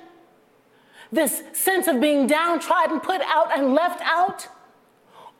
this 1.11 1.43
sense 1.53 1.87
of 1.87 1.99
being 1.99 2.27
downtrodden, 2.27 2.99
put 2.99 3.21
out, 3.21 3.55
and 3.57 3.73
left 3.73 4.01
out. 4.03 4.47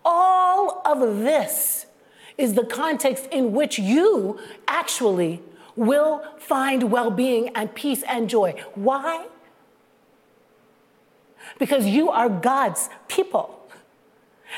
All 0.04 0.82
of 0.86 1.20
this 1.20 1.86
is 2.38 2.54
the 2.54 2.66
context 2.66 3.28
in 3.32 3.54
which 3.54 3.80
you 3.80 4.40
actually 4.68 5.42
will 5.76 6.24
find 6.38 6.92
well 6.92 7.12
being 7.12 7.50
and 7.50 7.74
peace 7.74 8.04
and 8.04 8.30
joy. 8.30 8.56
Why? 8.76 9.28
Because 11.60 11.86
you 11.86 12.10
are 12.10 12.30
God's 12.30 12.90
people. 13.08 13.60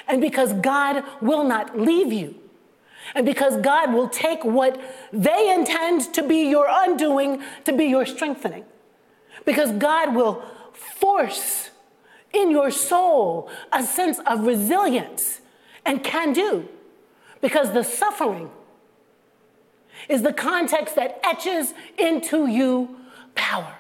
And 0.08 0.22
because 0.22 0.54
God 0.54 1.04
will 1.22 1.44
not 1.44 1.80
leave 1.80 2.12
you. 2.12 2.36
And 3.14 3.26
because 3.26 3.58
God 3.58 3.94
will 3.94 4.10
take 4.10 4.44
what 4.44 4.80
they 5.14 5.54
intend 5.54 6.14
to 6.14 6.24
be 6.24 6.50
your 6.50 6.68
undoing 6.70 7.44
to 7.66 7.74
be 7.74 7.86
your 7.86 8.06
strengthening. 8.06 8.66
Because 9.46 9.72
God 9.72 10.16
will 10.16 10.44
force 10.74 11.70
in 12.34 12.52
your 12.52 12.72
soul 12.72 13.50
a 13.72 13.84
sense 13.84 14.20
of 14.26 14.46
resilience 14.46 15.40
and 15.86 16.04
can 16.04 16.34
do. 16.34 16.68
Because 17.42 17.72
the 17.72 17.84
suffering 17.84 18.50
is 20.10 20.22
the 20.22 20.34
context 20.34 20.96
that 20.96 21.20
etches 21.24 21.74
into 21.98 22.48
you 22.48 22.98
power. 23.36 23.76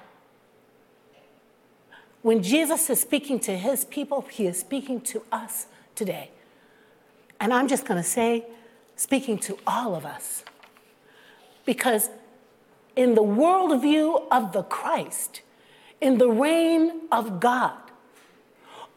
When 2.22 2.42
Jesus 2.42 2.90
is 2.90 3.00
speaking 3.00 3.40
to 3.42 3.56
his 3.56 3.86
people, 3.86 4.22
he 4.32 4.48
is 4.48 4.60
speaking 4.60 5.00
to 5.02 5.24
us 5.32 5.68
today. 5.94 6.32
And 7.40 7.54
I'm 7.54 7.68
just 7.68 7.86
going 7.86 8.02
to 8.02 8.08
say, 8.08 8.46
speaking 8.96 9.38
to 9.40 9.58
all 9.68 9.96
of 9.96 10.06
us. 10.06 10.44
Because 11.66 12.10
in 12.96 13.14
the 13.14 13.22
worldview 13.22 14.24
of 14.32 14.54
the 14.54 14.64
Christ, 14.64 15.42
in 16.02 16.18
the 16.18 16.30
reign 16.30 17.02
of 17.12 17.40
God, 17.40 17.78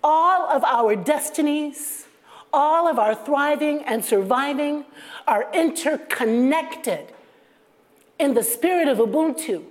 all 0.02 0.48
of 0.48 0.64
our 0.64 0.96
destinies, 0.96 2.06
all 2.52 2.88
of 2.88 2.98
our 2.98 3.14
thriving 3.14 3.82
and 3.84 4.04
surviving 4.04 4.84
are 5.26 5.50
interconnected 5.52 7.12
in 8.18 8.34
the 8.34 8.42
spirit 8.42 8.88
of 8.88 8.98
Ubuntu. 8.98 9.64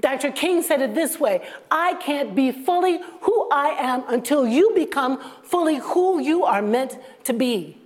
Dr. 0.00 0.30
King 0.30 0.62
said 0.62 0.80
it 0.80 0.94
this 0.94 1.18
way 1.18 1.42
I 1.70 1.94
can't 1.94 2.34
be 2.34 2.52
fully 2.52 3.00
who 3.22 3.48
I 3.50 3.70
am 3.78 4.04
until 4.08 4.46
you 4.46 4.72
become 4.74 5.20
fully 5.42 5.76
who 5.76 6.20
you 6.20 6.44
are 6.44 6.62
meant 6.62 6.98
to 7.24 7.32
be. 7.32 7.78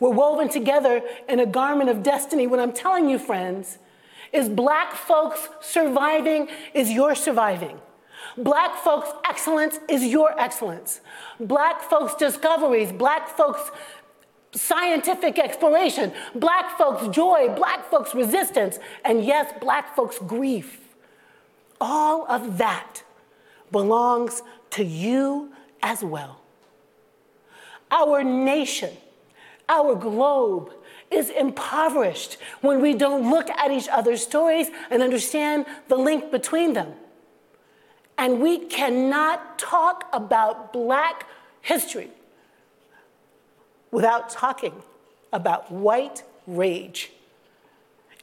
We're 0.00 0.10
woven 0.10 0.48
together 0.48 1.02
in 1.28 1.40
a 1.40 1.46
garment 1.46 1.90
of 1.90 2.02
destiny. 2.02 2.46
What 2.46 2.60
I'm 2.60 2.72
telling 2.72 3.08
you, 3.08 3.18
friends, 3.18 3.78
is 4.32 4.48
black 4.48 4.94
folks 4.94 5.48
surviving 5.60 6.48
is 6.72 6.90
your 6.90 7.14
surviving. 7.14 7.80
Black 8.36 8.76
folks' 8.76 9.10
excellence 9.28 9.78
is 9.88 10.04
your 10.04 10.38
excellence. 10.40 11.00
Black 11.38 11.82
folks' 11.82 12.14
discoveries, 12.16 12.90
black 12.90 13.28
folks' 13.28 13.70
scientific 14.54 15.38
exploration, 15.38 16.12
black 16.34 16.78
folks' 16.78 17.08
joy, 17.08 17.52
black 17.56 17.90
folks' 17.90 18.14
resistance, 18.14 18.78
and 19.04 19.24
yes, 19.24 19.52
black 19.60 19.94
folks' 19.96 20.18
grief. 20.18 20.80
All 21.80 22.26
of 22.28 22.58
that 22.58 23.02
belongs 23.70 24.42
to 24.70 24.84
you 24.84 25.52
as 25.82 26.02
well. 26.02 26.40
Our 27.90 28.24
nation, 28.24 28.90
our 29.68 29.94
globe, 29.94 30.72
is 31.10 31.30
impoverished 31.30 32.38
when 32.60 32.80
we 32.80 32.94
don't 32.94 33.30
look 33.30 33.50
at 33.50 33.70
each 33.70 33.88
other's 33.88 34.22
stories 34.22 34.68
and 34.90 35.02
understand 35.02 35.66
the 35.88 35.96
link 35.96 36.30
between 36.30 36.72
them. 36.72 36.92
And 38.16 38.40
we 38.40 38.58
cannot 38.58 39.58
talk 39.58 40.08
about 40.12 40.72
black 40.72 41.26
history 41.60 42.10
without 43.94 44.28
talking 44.28 44.74
about 45.32 45.70
white 45.70 46.24
rage 46.48 47.12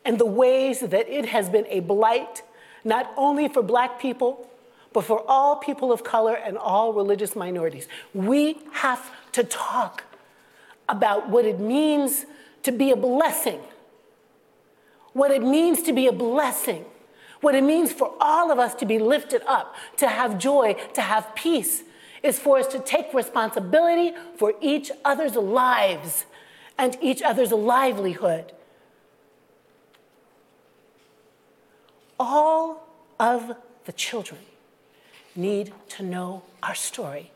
and 0.04 0.20
the 0.20 0.26
ways 0.26 0.82
that 0.82 1.08
it 1.08 1.28
has 1.28 1.50
been 1.50 1.66
a 1.70 1.80
blight 1.80 2.44
not 2.84 3.10
only 3.16 3.48
for 3.48 3.64
black 3.64 3.98
people, 3.98 4.50
but 4.92 5.06
for 5.06 5.24
all 5.30 5.56
people 5.56 5.94
of 5.94 6.04
color 6.04 6.36
and 6.36 6.58
all 6.58 6.92
religious 6.92 7.38
minorities. 7.38 7.88
We 8.14 8.58
have 8.74 9.12
to 9.32 9.46
talk 9.46 10.04
about 10.90 11.30
what 11.30 11.46
it 11.46 11.58
means 11.58 12.26
to 12.64 12.74
be 12.74 12.92
a 12.92 12.98
blessing, 12.98 13.62
what 15.14 15.32
it 15.32 15.42
means 15.42 15.84
to 15.84 15.94
be 15.94 16.06
a 16.06 16.12
blessing, 16.12 16.84
what 17.40 17.56
it 17.56 17.64
means 17.64 17.94
for 17.94 18.14
all 18.20 18.52
of 18.52 18.60
us 18.60 18.76
to 18.76 18.86
be 18.86 19.00
lifted 19.00 19.42
up, 19.48 19.74
to 19.96 20.10
have 20.10 20.38
joy, 20.38 20.76
to 20.96 21.02
have 21.02 21.34
peace, 21.34 21.84
is 22.24 22.38
for 22.38 22.60
us 22.60 22.68
to 22.68 22.80
take 22.80 23.14
responsibility 23.14 24.14
for 24.38 24.54
each 24.62 24.92
other's 25.04 25.36
lives 25.36 26.26
and 26.78 26.98
each 27.02 27.22
other's 27.22 27.52
livelihood. 27.52 28.52
All 32.20 32.88
of 33.20 33.56
the 33.86 33.92
children 33.92 34.40
need 35.36 35.74
to 35.90 36.04
know 36.04 36.44
our 36.62 36.76
story. 36.76 37.32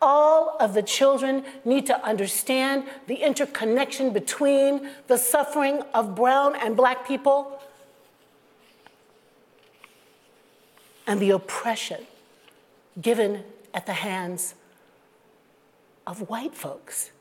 All 0.00 0.56
of 0.60 0.74
the 0.74 0.82
children 0.82 1.44
need 1.64 1.86
to 1.86 2.04
understand 2.04 2.84
the 3.06 3.16
interconnection 3.16 4.12
between 4.12 4.90
the 5.08 5.16
suffering 5.16 5.82
of 5.94 6.14
brown 6.14 6.54
and 6.54 6.76
black 6.76 7.06
people 7.06 7.60
and 11.06 11.18
the 11.18 11.30
oppression 11.30 12.06
given 13.00 13.42
at 13.76 13.84
the 13.84 13.92
hands 13.92 14.54
of 16.06 16.28
white 16.30 16.54
folks. 16.54 17.12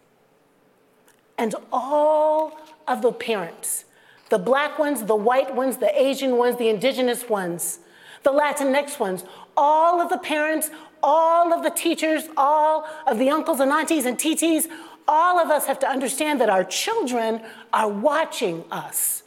And 1.38 1.54
all 1.72 2.58
of 2.88 3.02
the 3.02 3.12
parents, 3.12 3.84
the 4.30 4.40
black 4.40 4.80
ones, 4.80 5.04
the 5.04 5.16
white 5.16 5.54
ones, 5.54 5.78
the 5.78 6.02
Asian 6.02 6.38
ones, 6.38 6.58
the 6.58 6.70
indigenous 6.70 7.28
ones, 7.28 7.80
the 8.24 8.32
Latinx 8.32 8.98
ones, 9.00 9.26
all 9.58 10.00
of 10.00 10.10
the 10.10 10.18
parents, 10.18 10.72
all 11.04 11.54
of 11.54 11.62
the 11.62 11.70
teachers, 11.70 12.24
all 12.38 12.88
of 13.06 13.20
the 13.20 13.30
uncles 13.30 13.60
and 13.60 13.72
aunties 13.72 14.06
and 14.06 14.18
TTs, 14.18 14.68
all 15.08 15.38
of 15.38 15.52
us 15.52 15.66
have 15.66 15.78
to 15.80 15.88
understand 15.88 16.40
that 16.40 16.50
our 16.50 16.64
children 16.64 17.42
are 17.74 17.90
watching 17.90 18.64
us. 18.72 19.24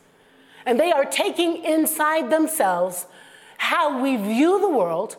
And 0.64 0.81
they 0.81 0.91
are 0.91 1.05
taking 1.05 1.62
inside 1.62 2.31
themselves 2.31 3.07
how 3.59 4.03
we 4.03 4.16
view 4.16 4.61
the 4.61 4.68
world, 4.68 5.16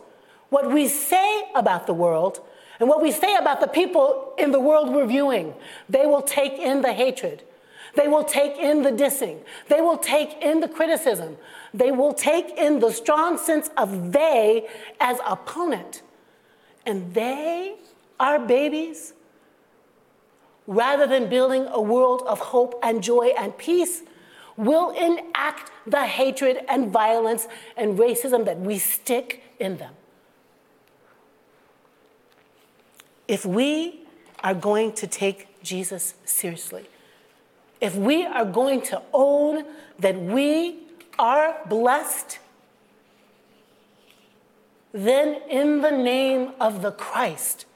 what 0.49 0.71
we 0.71 0.87
say 0.87 1.43
about 1.55 1.87
the 1.87 1.93
world, 1.93 2.41
and 2.79 2.87
what 2.87 3.01
we 3.01 3.11
say 3.11 3.35
about 3.35 3.59
the 3.59 3.67
people 3.67 4.33
in 4.37 4.51
the 4.51 4.59
world 4.59 4.93
we're 4.93 5.05
viewing. 5.05 5.53
They 5.89 6.05
will 6.05 6.21
take 6.21 6.53
in 6.53 6.81
the 6.81 6.93
hatred. 6.93 7.43
They 7.95 8.07
will 8.07 8.23
take 8.23 8.57
in 8.57 8.83
the 8.83 8.91
dissing. 8.91 9.39
They 9.67 9.81
will 9.81 9.97
take 9.97 10.41
in 10.41 10.59
the 10.61 10.67
criticism. 10.67 11.37
They 11.73 11.91
will 11.91 12.13
take 12.13 12.57
in 12.57 12.79
the 12.79 12.91
strong 12.91 13.37
sense 13.37 13.69
of 13.75 14.13
they 14.13 14.67
as 14.99 15.19
opponent. 15.25 16.03
And 16.85 17.13
they, 17.13 17.75
our 18.19 18.39
babies, 18.39 19.13
rather 20.65 21.07
than 21.07 21.29
building 21.29 21.67
a 21.71 21.81
world 21.81 22.23
of 22.27 22.39
hope 22.39 22.79
and 22.81 23.03
joy 23.03 23.33
and 23.37 23.57
peace, 23.57 24.03
will 24.55 24.91
enact 24.91 25.71
the 25.87 26.05
hatred 26.05 26.59
and 26.69 26.91
violence 26.91 27.47
and 27.75 27.97
racism 27.97 28.45
that 28.45 28.59
we 28.59 28.77
stick 28.77 29.43
in 29.59 29.77
them. 29.77 29.93
If 33.29 33.45
we 33.45 34.01
are 34.43 34.55
going 34.55 34.93
to 34.93 35.05
take 35.05 35.61
Jesus 35.61 36.15
seriously, 36.25 36.85
if 37.79 37.95
we 37.95 38.25
are 38.25 38.43
going 38.43 38.81
to 38.89 39.03
own 39.13 39.65
that 39.99 40.19
we 40.19 40.79
are 41.19 41.55
blessed, 41.67 42.39
then 44.91 45.43
in 45.47 45.81
the 45.81 45.91
name 45.91 46.53
of 46.59 46.81
the 46.81 46.91
Christ, 46.91 47.67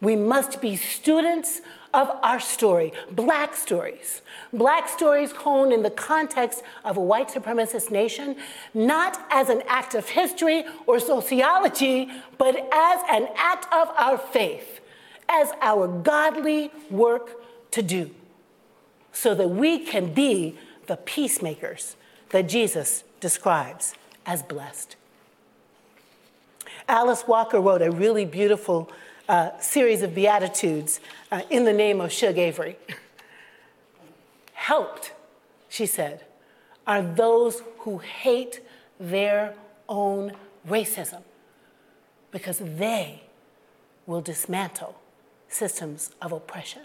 we 0.00 0.16
must 0.16 0.60
be 0.60 0.74
students 0.74 1.60
of 1.94 2.10
our 2.22 2.40
story, 2.40 2.92
black 3.12 3.54
stories. 3.54 4.22
Black 4.52 4.88
stories 4.88 5.30
honed 5.32 5.72
in 5.72 5.82
the 5.82 5.90
context 5.90 6.62
of 6.84 6.96
a 6.96 7.00
white 7.00 7.28
supremacist 7.28 7.92
nation, 7.92 8.36
not 8.74 9.24
as 9.30 9.48
an 9.48 9.62
act 9.68 9.94
of 9.94 10.08
history 10.08 10.64
or 10.86 10.98
sociology, 10.98 12.10
but 12.38 12.56
as 12.72 13.00
an 13.08 13.28
act 13.36 13.72
of 13.72 13.88
our 13.96 14.18
faith, 14.18 14.79
as 15.30 15.52
our 15.60 15.86
godly 15.86 16.70
work 16.90 17.42
to 17.70 17.82
do, 17.82 18.10
so 19.12 19.34
that 19.34 19.48
we 19.48 19.78
can 19.78 20.12
be 20.12 20.58
the 20.86 20.96
peacemakers 20.96 21.96
that 22.30 22.48
Jesus 22.48 23.04
describes 23.20 23.94
as 24.26 24.42
blessed. 24.42 24.96
Alice 26.88 27.24
Walker 27.28 27.60
wrote 27.60 27.82
a 27.82 27.90
really 27.90 28.24
beautiful 28.24 28.90
uh, 29.28 29.56
series 29.60 30.02
of 30.02 30.14
Beatitudes 30.14 30.98
uh, 31.30 31.42
in 31.50 31.64
the 31.64 31.72
name 31.72 32.00
of 32.00 32.10
Shug 32.10 32.36
Avery. 32.36 32.76
Helped, 34.54 35.12
she 35.68 35.86
said, 35.86 36.24
are 36.86 37.02
those 37.02 37.62
who 37.78 37.98
hate 37.98 38.60
their 38.98 39.54
own 39.88 40.32
racism 40.68 41.22
because 42.32 42.58
they 42.58 43.22
will 44.06 44.20
dismantle 44.20 44.99
systems 45.50 46.10
of 46.22 46.32
oppression. 46.32 46.82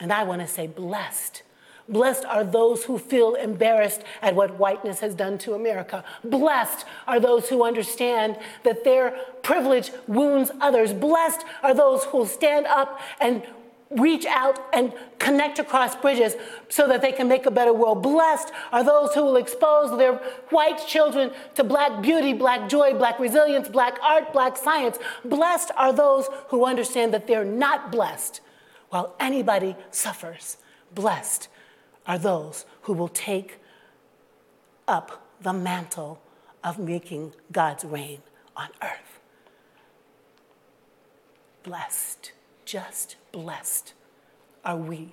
And 0.00 0.12
I 0.12 0.22
want 0.24 0.40
to 0.40 0.46
say, 0.46 0.66
blessed 0.66 1.42
Blessed 1.88 2.24
are 2.24 2.42
those 2.42 2.84
who 2.84 2.98
feel 2.98 3.34
embarrassed 3.34 4.02
at 4.20 4.34
what 4.34 4.58
whiteness 4.58 5.00
has 5.00 5.14
done 5.14 5.38
to 5.38 5.54
America. 5.54 6.04
Blessed 6.24 6.84
are 7.06 7.20
those 7.20 7.48
who 7.48 7.64
understand 7.64 8.38
that 8.64 8.82
their 8.82 9.12
privilege 9.42 9.92
wounds 10.08 10.50
others. 10.60 10.92
Blessed 10.92 11.44
are 11.62 11.74
those 11.74 12.04
who 12.04 12.18
will 12.18 12.26
stand 12.26 12.66
up 12.66 13.00
and 13.20 13.42
reach 13.90 14.26
out 14.26 14.58
and 14.72 14.92
connect 15.18 15.58
across 15.58 15.94
bridges 15.94 16.34
so 16.68 16.88
that 16.88 17.00
they 17.00 17.12
can 17.12 17.28
make 17.28 17.46
a 17.46 17.50
better 17.50 17.72
world. 17.72 18.02
Blessed 18.02 18.52
are 18.72 18.82
those 18.82 19.14
who 19.14 19.22
will 19.22 19.36
expose 19.36 19.96
their 19.96 20.14
white 20.50 20.84
children 20.86 21.30
to 21.54 21.62
black 21.62 22.02
beauty, 22.02 22.32
black 22.32 22.68
joy, 22.68 22.94
black 22.94 23.18
resilience, 23.20 23.68
black 23.68 23.98
art, 24.02 24.32
black 24.32 24.56
science. 24.56 24.98
Blessed 25.24 25.70
are 25.76 25.92
those 25.92 26.28
who 26.48 26.64
understand 26.64 27.14
that 27.14 27.26
they're 27.26 27.44
not 27.44 27.92
blessed 27.92 28.40
while 28.88 29.14
anybody 29.20 29.76
suffers. 29.90 30.56
Blessed 30.94 31.48
are 32.06 32.18
those 32.18 32.64
who 32.82 32.92
will 32.92 33.08
take 33.08 33.58
up 34.88 35.28
the 35.40 35.52
mantle 35.52 36.20
of 36.64 36.78
making 36.78 37.34
God's 37.52 37.84
reign 37.84 38.22
on 38.56 38.68
earth. 38.82 39.20
Blessed, 41.62 42.32
just 42.66 43.16
blessed 43.32 43.94
are 44.64 44.76
we 44.76 45.12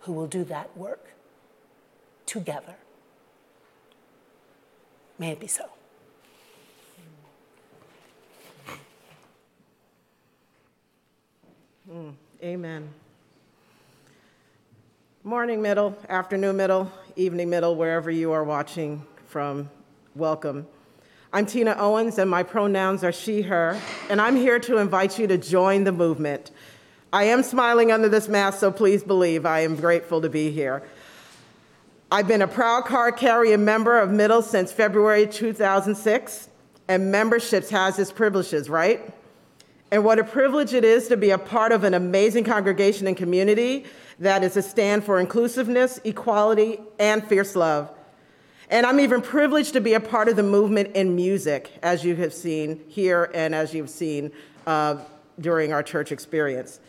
who 0.00 0.12
will 0.12 0.26
do 0.26 0.42
that 0.44 0.76
work 0.76 1.12
together. 2.26 2.74
May 5.18 5.30
it 5.30 5.40
be 5.40 5.46
so. 5.46 5.66
Mm, 11.90 12.14
amen. 12.42 12.88
Morning, 15.22 15.62
middle, 15.62 15.96
afternoon, 16.08 16.56
middle, 16.56 16.90
evening, 17.14 17.50
middle, 17.50 17.76
wherever 17.76 18.10
you 18.10 18.32
are 18.32 18.42
watching 18.42 19.04
from, 19.26 19.70
welcome. 20.14 20.66
I'm 21.32 21.46
Tina 21.46 21.74
Owens, 21.78 22.18
and 22.18 22.30
my 22.30 22.42
pronouns 22.42 23.02
are 23.02 23.10
she, 23.10 23.42
her, 23.42 23.80
and 24.08 24.20
I'm 24.20 24.36
here 24.36 24.60
to 24.60 24.78
invite 24.78 25.18
you 25.18 25.26
to 25.26 25.36
join 25.36 25.82
the 25.82 25.90
movement. 25.90 26.52
I 27.14 27.26
am 27.26 27.44
smiling 27.44 27.92
under 27.92 28.08
this 28.08 28.26
mask, 28.26 28.58
so 28.58 28.72
please 28.72 29.04
believe 29.04 29.46
I 29.46 29.60
am 29.60 29.76
grateful 29.76 30.20
to 30.22 30.28
be 30.28 30.50
here. 30.50 30.82
I've 32.10 32.26
been 32.26 32.42
a 32.42 32.48
proud 32.48 32.86
card 32.86 33.16
carrying 33.18 33.64
member 33.64 34.00
of 34.00 34.10
Middle 34.10 34.42
since 34.42 34.72
February 34.72 35.28
2006, 35.28 36.48
and 36.88 37.12
memberships 37.12 37.70
has 37.70 38.00
its 38.00 38.10
privileges, 38.10 38.68
right? 38.68 39.14
And 39.92 40.04
what 40.04 40.18
a 40.18 40.24
privilege 40.24 40.74
it 40.74 40.84
is 40.84 41.06
to 41.06 41.16
be 41.16 41.30
a 41.30 41.38
part 41.38 41.70
of 41.70 41.84
an 41.84 41.94
amazing 41.94 42.42
congregation 42.42 43.06
and 43.06 43.16
community 43.16 43.84
that 44.18 44.42
is 44.42 44.56
a 44.56 44.62
stand 44.62 45.04
for 45.04 45.20
inclusiveness, 45.20 46.00
equality, 46.02 46.80
and 46.98 47.24
fierce 47.24 47.54
love. 47.54 47.92
And 48.68 48.84
I'm 48.84 48.98
even 48.98 49.22
privileged 49.22 49.74
to 49.74 49.80
be 49.80 49.94
a 49.94 50.00
part 50.00 50.28
of 50.28 50.34
the 50.34 50.42
movement 50.42 50.96
in 50.96 51.14
music, 51.14 51.78
as 51.80 52.04
you 52.04 52.16
have 52.16 52.34
seen 52.34 52.82
here 52.88 53.30
and 53.32 53.54
as 53.54 53.72
you've 53.72 53.88
seen 53.88 54.32
uh, 54.66 54.96
during 55.38 55.72
our 55.72 55.84
church 55.84 56.10
experience. 56.10 56.80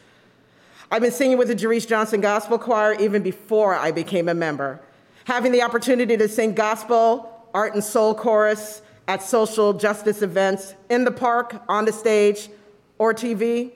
I've 0.91 1.01
been 1.01 1.11
singing 1.11 1.37
with 1.37 1.47
the 1.47 1.55
Jerriese 1.55 1.87
Johnson 1.87 2.21
Gospel 2.21 2.57
Choir 2.59 2.93
even 2.99 3.23
before 3.23 3.75
I 3.75 3.91
became 3.91 4.29
a 4.29 4.33
member. 4.33 4.79
Having 5.25 5.51
the 5.51 5.63
opportunity 5.63 6.15
to 6.17 6.29
sing 6.29 6.53
gospel, 6.53 7.47
art, 7.53 7.73
and 7.73 7.83
soul 7.83 8.13
chorus 8.13 8.81
at 9.07 9.23
social 9.23 9.73
justice 9.73 10.21
events 10.21 10.75
in 10.89 11.03
the 11.03 11.11
park, 11.11 11.61
on 11.67 11.85
the 11.85 11.93
stage, 11.93 12.49
or 12.97 13.13
TV 13.13 13.71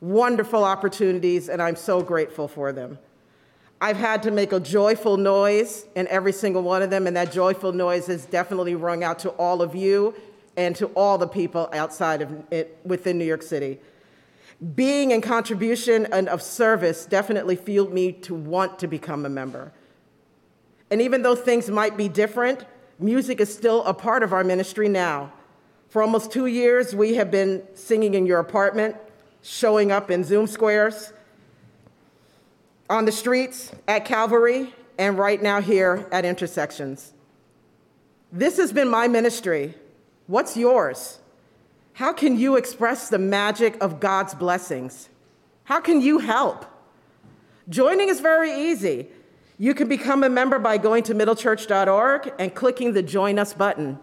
wonderful 0.00 0.64
opportunities, 0.64 1.48
and 1.48 1.60
I'm 1.60 1.76
so 1.76 2.02
grateful 2.02 2.48
for 2.48 2.72
them. 2.72 2.98
I've 3.80 3.96
had 3.96 4.22
to 4.24 4.30
make 4.30 4.52
a 4.52 4.60
joyful 4.60 5.16
noise 5.16 5.86
in 5.94 6.08
every 6.08 6.32
single 6.32 6.62
one 6.62 6.82
of 6.82 6.90
them, 6.90 7.06
and 7.06 7.16
that 7.16 7.32
joyful 7.32 7.72
noise 7.72 8.06
has 8.06 8.24
definitely 8.26 8.74
rung 8.74 9.04
out 9.04 9.20
to 9.20 9.30
all 9.30 9.62
of 9.62 9.74
you 9.74 10.14
and 10.56 10.74
to 10.76 10.86
all 10.88 11.18
the 11.18 11.28
people 11.28 11.68
outside 11.72 12.22
of 12.22 12.30
it 12.50 12.78
within 12.84 13.18
New 13.18 13.24
York 13.24 13.42
City. 13.42 13.78
Being 14.74 15.12
in 15.12 15.20
contribution 15.20 16.06
and 16.06 16.28
of 16.28 16.42
service 16.42 17.06
definitely 17.06 17.54
fueled 17.54 17.92
me 17.92 18.12
to 18.12 18.34
want 18.34 18.80
to 18.80 18.88
become 18.88 19.24
a 19.24 19.28
member. 19.28 19.72
And 20.90 21.00
even 21.00 21.22
though 21.22 21.36
things 21.36 21.70
might 21.70 21.96
be 21.96 22.08
different, 22.08 22.64
music 22.98 23.40
is 23.40 23.54
still 23.54 23.84
a 23.84 23.94
part 23.94 24.22
of 24.22 24.32
our 24.32 24.42
ministry 24.42 24.88
now. 24.88 25.32
For 25.88 26.02
almost 26.02 26.32
two 26.32 26.46
years, 26.46 26.94
we 26.94 27.14
have 27.14 27.30
been 27.30 27.62
singing 27.74 28.14
in 28.14 28.26
your 28.26 28.40
apartment, 28.40 28.96
showing 29.42 29.92
up 29.92 30.10
in 30.10 30.24
Zoom 30.24 30.46
squares, 30.46 31.12
on 32.90 33.04
the 33.04 33.12
streets, 33.12 33.70
at 33.86 34.04
Calvary, 34.04 34.74
and 34.98 35.16
right 35.18 35.40
now 35.40 35.60
here 35.60 36.08
at 36.10 36.24
Intersections. 36.24 37.12
This 38.32 38.56
has 38.56 38.72
been 38.72 38.88
my 38.88 39.08
ministry. 39.08 39.74
What's 40.26 40.56
yours? 40.56 41.20
How 41.98 42.12
can 42.12 42.38
you 42.38 42.54
express 42.54 43.08
the 43.08 43.18
magic 43.18 43.82
of 43.82 43.98
God's 43.98 44.32
blessings? 44.32 45.08
How 45.64 45.80
can 45.80 46.00
you 46.00 46.20
help? 46.20 46.64
Joining 47.68 48.08
is 48.08 48.20
very 48.20 48.52
easy. 48.52 49.08
You 49.58 49.74
can 49.74 49.88
become 49.88 50.22
a 50.22 50.28
member 50.28 50.60
by 50.60 50.78
going 50.78 51.02
to 51.02 51.12
middlechurch.org 51.12 52.34
and 52.38 52.54
clicking 52.54 52.92
the 52.92 53.02
Join 53.02 53.36
Us 53.36 53.52
button. 53.52 53.98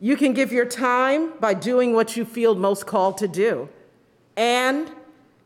You 0.00 0.16
can 0.16 0.32
give 0.32 0.50
your 0.50 0.64
time 0.64 1.38
by 1.38 1.54
doing 1.54 1.94
what 1.94 2.16
you 2.16 2.24
feel 2.24 2.56
most 2.56 2.88
called 2.88 3.18
to 3.18 3.28
do. 3.28 3.68
And 4.36 4.90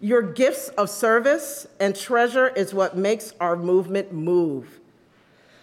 Your 0.00 0.20
gifts 0.20 0.68
of 0.70 0.90
service 0.90 1.66
and 1.80 1.96
treasure 1.96 2.48
is 2.48 2.74
what 2.74 2.96
makes 2.96 3.32
our 3.40 3.56
movement 3.56 4.12
move. 4.12 4.80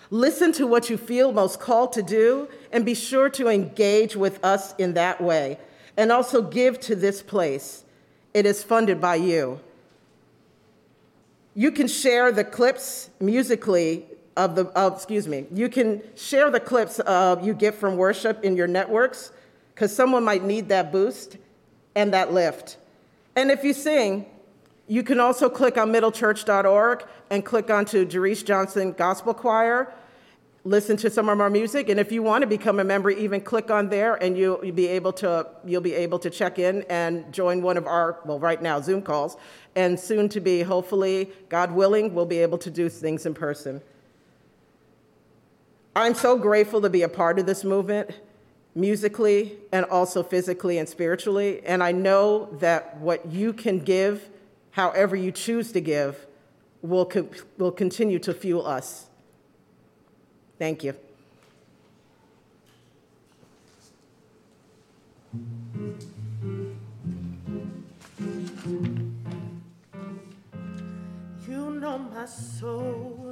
Listen 0.10 0.52
to 0.54 0.66
what 0.66 0.90
you 0.90 0.98
feel 0.98 1.32
most 1.32 1.60
called 1.60 1.94
to 1.94 2.02
do 2.02 2.48
and 2.72 2.86
be 2.86 2.96
sure 2.96 3.30
to 3.30 3.48
engage 3.48 4.16
with 4.16 4.44
us 4.44 4.74
in 4.78 4.94
that 4.94 5.22
way. 5.22 5.60
And 5.96 6.12
also 6.12 6.42
give 6.42 6.80
to 6.82 6.96
this 6.96 7.22
place. 7.22 7.84
It 8.34 8.48
is 8.48 8.64
funded 8.64 9.00
by 9.00 9.16
you. 9.16 9.60
You 11.54 11.72
can 11.72 11.88
share 11.88 12.32
the 12.32 12.44
clips 12.44 13.12
musically 13.20 14.08
of 14.36 14.56
the, 14.56 14.66
of, 14.68 14.94
excuse 14.96 15.28
me, 15.28 15.46
you 15.54 15.70
can 15.70 16.02
share 16.16 16.50
the 16.50 16.60
clips 16.60 17.00
you 17.44 17.54
get 17.54 17.76
from 17.76 17.98
worship 17.98 18.44
in 18.44 18.56
your 18.56 18.68
networks 18.68 19.32
because 19.74 19.96
someone 19.96 20.24
might 20.24 20.44
need 20.44 20.70
that 20.70 20.92
boost 20.92 21.38
and 21.96 22.14
that 22.14 22.34
lift. 22.34 22.78
And 23.36 23.52
if 23.52 23.64
you 23.64 23.74
sing, 23.74 24.26
you 24.88 25.04
can 25.04 25.20
also 25.20 25.50
click 25.50 25.78
on 25.78 25.92
middlechurch.org 25.92 27.06
and 27.30 27.46
click 27.46 27.70
onto 27.70 28.06
Jerriese 28.06 28.46
Johnson 28.46 28.92
Gospel 28.92 29.34
Choir, 29.34 29.94
listen 30.66 30.98
to 30.98 31.10
some 31.10 31.30
of 31.30 31.40
our 31.40 31.50
music, 31.50 31.90
and 31.90 32.00
if 32.00 32.12
you 32.12 32.22
want 32.22 32.42
to 32.42 32.48
become 32.48 32.80
a 32.80 32.84
member, 32.84 33.10
even 33.10 33.42
click 33.42 33.72
on 33.72 33.90
there 33.90 34.16
and 34.16 34.38
you, 34.38 34.60
will 34.62 34.72
be 34.72 34.88
able 34.88 35.14
to 35.14 35.48
you'll 35.66 35.82
be 35.82 35.94
able 35.94 36.20
to 36.20 36.30
check 36.30 36.60
in 36.60 36.84
and 36.90 37.32
join 37.34 37.62
one 37.62 37.78
of 37.78 37.88
our 37.88 38.20
well 38.26 38.40
right 38.40 38.62
now 38.62 38.80
Zoom 38.80 39.02
calls, 39.02 39.38
and 39.76 40.00
soon 40.00 40.30
to 40.30 40.40
be 40.40 40.62
hopefully 40.62 41.30
God 41.50 41.72
willing 41.72 42.14
we'll 42.14 42.26
be 42.26 42.40
able 42.40 42.58
to 42.60 42.70
do 42.70 42.90
things 42.90 43.26
in 43.26 43.34
person. 43.34 43.82
I'm 45.96 46.16
so 46.16 46.38
grateful 46.38 46.82
to 46.82 46.90
be 46.90 47.04
a 47.04 47.10
part 47.10 47.38
of 47.38 47.46
this 47.46 47.64
movement 47.64 48.20
musically 48.76 49.58
and 49.72 49.86
also 49.86 50.24
physically 50.24 50.80
and 50.80 50.90
spiritually. 50.90 51.62
And 51.66 51.84
I 51.84 51.92
know 51.92 52.50
that 52.60 52.98
what 52.98 53.28
you 53.28 53.54
can 53.54 53.80
give, 53.80 54.30
however 54.72 55.16
you 55.16 55.32
choose 55.32 55.72
to 55.74 55.82
give, 55.82 56.26
will, 56.82 57.06
co- 57.06 57.30
will 57.58 57.72
continue 57.72 58.18
to 58.20 58.34
fuel 58.34 58.66
us. 58.66 59.08
Thank 60.58 60.84
you. 60.84 60.96
You 71.48 71.70
know 71.80 71.98
my 72.00 72.26
soul. 72.26 73.23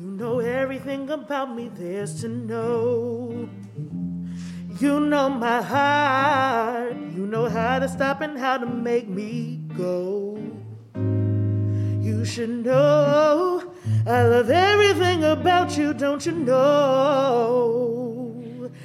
You 0.00 0.06
know 0.12 0.38
everything 0.38 1.10
about 1.10 1.54
me 1.54 1.70
there's 1.74 2.22
to 2.22 2.28
know. 2.28 3.50
You 4.78 4.98
know 4.98 5.28
my 5.28 5.60
heart. 5.60 6.96
You 7.14 7.26
know 7.26 7.50
how 7.50 7.80
to 7.80 7.86
stop 7.86 8.22
and 8.22 8.38
how 8.38 8.56
to 8.56 8.64
make 8.64 9.08
me 9.08 9.60
go. 9.76 10.38
You 12.00 12.24
should 12.24 12.64
know 12.64 13.74
I 14.06 14.22
love 14.22 14.48
everything 14.48 15.22
about 15.22 15.76
you, 15.76 15.92
don't 15.92 16.24
you 16.24 16.32
know? 16.32 17.92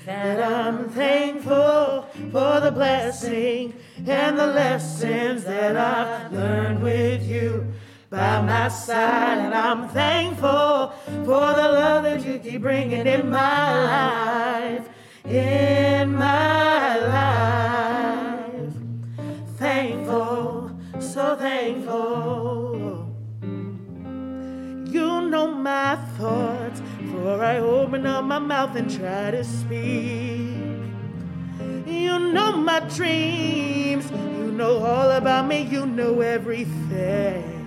That 0.05 0.43
I'm 0.43 0.89
thankful 0.89 2.09
for 2.33 2.59
the 2.59 2.71
blessing 2.73 3.73
and 4.05 4.37
the 4.37 4.47
lessons 4.47 5.45
that 5.45 5.77
I've 5.77 6.33
learned 6.33 6.83
with 6.83 7.23
you 7.23 7.73
by 8.09 8.41
my 8.41 8.67
side. 8.67 9.39
And 9.39 9.53
I'm 9.53 9.89
thankful 9.89 10.93
for 11.25 11.53
the 11.53 11.67
love 11.79 12.03
that 12.03 12.25
you 12.25 12.39
keep 12.39 12.61
bringing 12.61 13.07
in 13.07 13.29
my 13.29 13.83
life 13.85 14.89
in 15.27 16.15
my 16.15 16.97
life. 16.97 18.73
Thankful, 19.57 20.71
so 20.99 21.35
thankful. 21.35 23.11
You 24.87 25.21
know 25.29 25.47
my 25.47 25.95
thoughts 26.17 26.81
for 27.11 27.43
I 27.43 27.57
open 27.57 28.05
up 28.05 28.23
my 28.23 28.39
mouth 28.39 28.75
and 28.75 28.89
try 28.89 29.31
to 29.31 29.43
speak. 29.43 30.53
You 31.85 32.19
know 32.19 32.57
my 32.57 32.79
dreams. 32.95 34.09
You 34.11 34.51
know 34.51 34.77
all 34.83 35.11
about 35.11 35.47
me. 35.47 35.63
You 35.63 35.85
know 35.85 36.21
everything. 36.21 37.64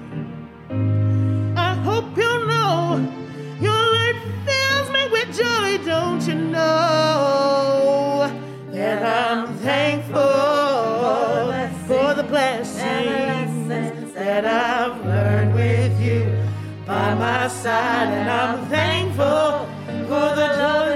Your 3.61 3.83
light 3.97 4.19
fills 4.47 4.89
me 4.91 5.03
with 5.15 5.29
joy, 5.37 5.79
don't 5.85 6.23
you 6.29 6.35
know? 6.35 8.31
That 8.73 9.01
I'm 9.03 9.55
thankful 9.59 10.23
for 11.89 12.15
the 12.15 12.25
blessings 12.25 13.69
that 14.15 14.45
I've 14.45 15.05
learned 15.05 15.55
with 15.55 16.01
you 16.01 16.25
by 16.87 17.15
my 17.15 17.49
side. 17.49 18.09
And 18.09 18.29
I'm 18.31 18.67
thankful 18.67 19.67
for 20.11 20.29
the 20.41 20.49
joy 20.61 20.88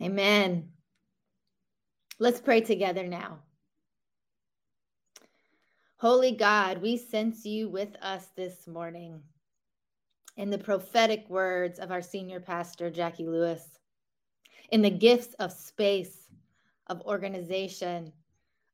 Amen. 0.00 0.68
Let's 2.20 2.40
pray 2.40 2.60
together 2.60 3.06
now. 3.06 3.40
Holy 5.96 6.30
God, 6.30 6.80
we 6.80 6.96
sense 6.96 7.44
you 7.44 7.68
with 7.68 7.96
us 8.00 8.28
this 8.36 8.68
morning. 8.68 9.20
In 10.36 10.50
the 10.50 10.58
prophetic 10.58 11.28
words 11.28 11.80
of 11.80 11.90
our 11.90 12.02
senior 12.02 12.38
pastor, 12.38 12.92
Jacqui 12.92 13.26
Lewis, 13.26 13.80
in 14.70 14.82
the 14.82 14.90
gifts 14.90 15.34
of 15.40 15.50
space, 15.50 16.28
of 16.86 17.00
organization, 17.00 18.12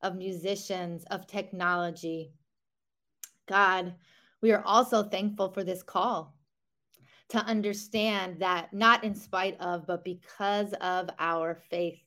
of 0.03 0.16
musicians, 0.16 1.05
of 1.11 1.27
technology. 1.27 2.33
God, 3.47 3.95
we 4.43 4.53
are 4.53 4.62
also 4.66 5.03
thankful 5.03 5.49
for 5.49 5.64
this 5.64 5.83
call 5.83 6.34
to 7.31 7.39
understand 7.39 8.39
that 8.41 8.72
not 8.72 9.05
in 9.05 9.14
spite 9.14 9.59
of, 9.61 9.87
but 9.87 10.05
because 10.05 10.72
of 10.75 11.09
our 11.18 11.55
faith, 11.70 12.03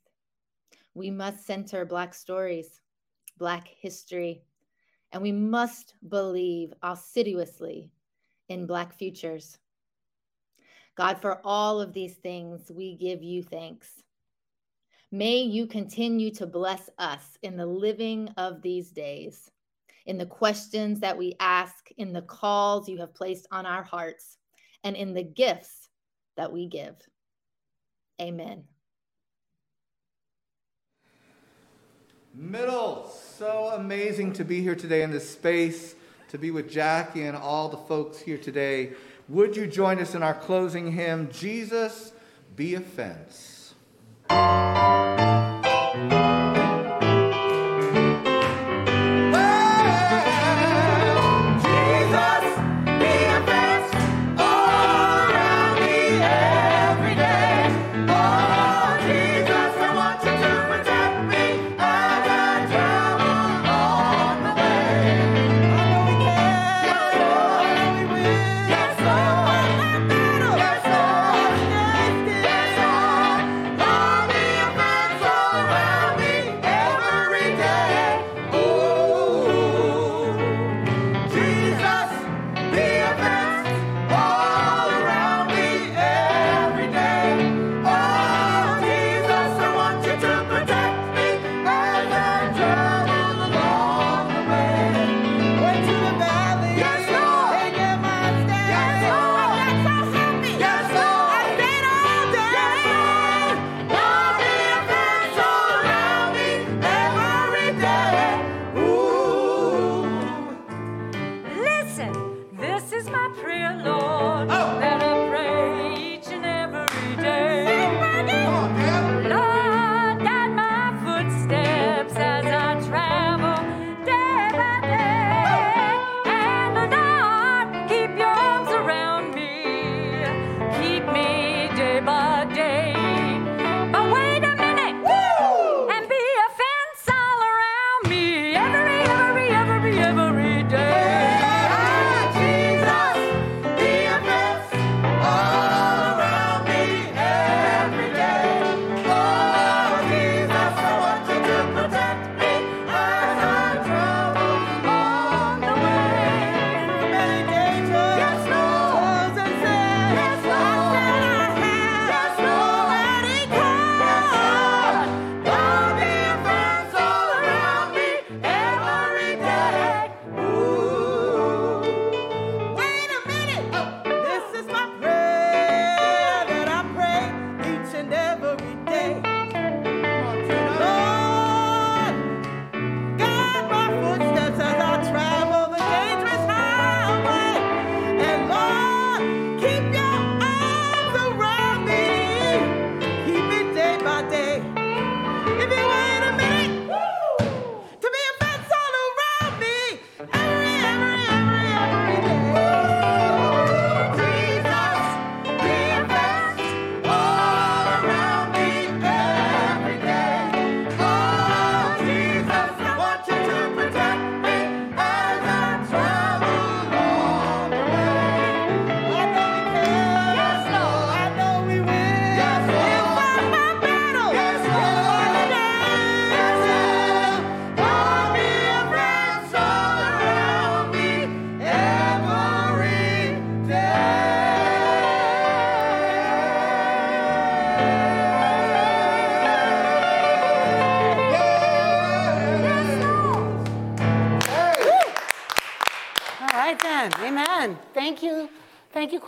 we 0.93 1.09
must 1.11 1.45
center 1.45 1.86
Black 1.86 2.13
stories, 2.13 2.82
Black 3.38 3.68
history, 3.68 4.43
and 5.11 5.22
we 5.22 5.32
must 5.32 5.95
believe 6.09 6.74
assiduously 6.84 7.89
in 8.49 8.65
Black 8.65 8.93
futures. 8.93 9.57
God, 10.95 11.22
for 11.22 11.41
all 11.43 11.80
of 11.80 11.93
these 11.93 12.15
things, 12.15 12.72
we 12.74 12.95
give 12.95 13.22
you 13.22 13.43
thanks. 13.43 13.88
May 15.11 15.38
you 15.38 15.68
continue 15.68 16.32
to 16.32 16.47
bless 16.47 16.89
us 16.97 17.38
in 17.43 17.55
the 17.55 17.65
living 17.65 18.30
of 18.38 18.61
these 18.61 18.91
days, 18.91 19.49
in 20.05 20.18
the 20.18 20.26
questions 20.26 20.99
that 20.99 21.18
we 21.18 21.36
ask, 21.39 21.89
in 21.97 22.11
the 22.11 22.24
calls 22.24 22.89
you 22.89 22.97
have 22.97 23.13
placed 23.13 23.47
on 23.51 23.65
our 23.65 23.84
hearts 23.84 24.38
and 24.84 24.95
in 24.95 25.13
the 25.13 25.23
gifts 25.23 25.89
that 26.36 26.51
we 26.51 26.67
give. 26.67 26.95
Amen. 28.21 28.63
Middle, 32.34 33.09
so 33.09 33.71
amazing 33.73 34.34
to 34.34 34.45
be 34.45 34.61
here 34.61 34.75
today 34.75 35.01
in 35.01 35.09
this 35.11 35.28
space, 35.28 35.95
to 36.30 36.38
be 36.38 36.51
with 36.51 36.71
Jacqui 36.71 37.28
and 37.28 37.36
all 37.36 37.67
the 37.67 37.78
folks 37.78 38.19
here 38.19 38.38
today. 38.38 38.91
Would 39.28 39.57
you 39.57 39.65
join 39.65 39.99
us 39.99 40.13
in 40.13 40.21
our 40.21 40.36
closing 40.36 40.91
hymn, 40.91 41.30
Jesus 41.32 42.13
Be 42.55 42.75
a 42.75 42.80
Fence? 42.80 43.73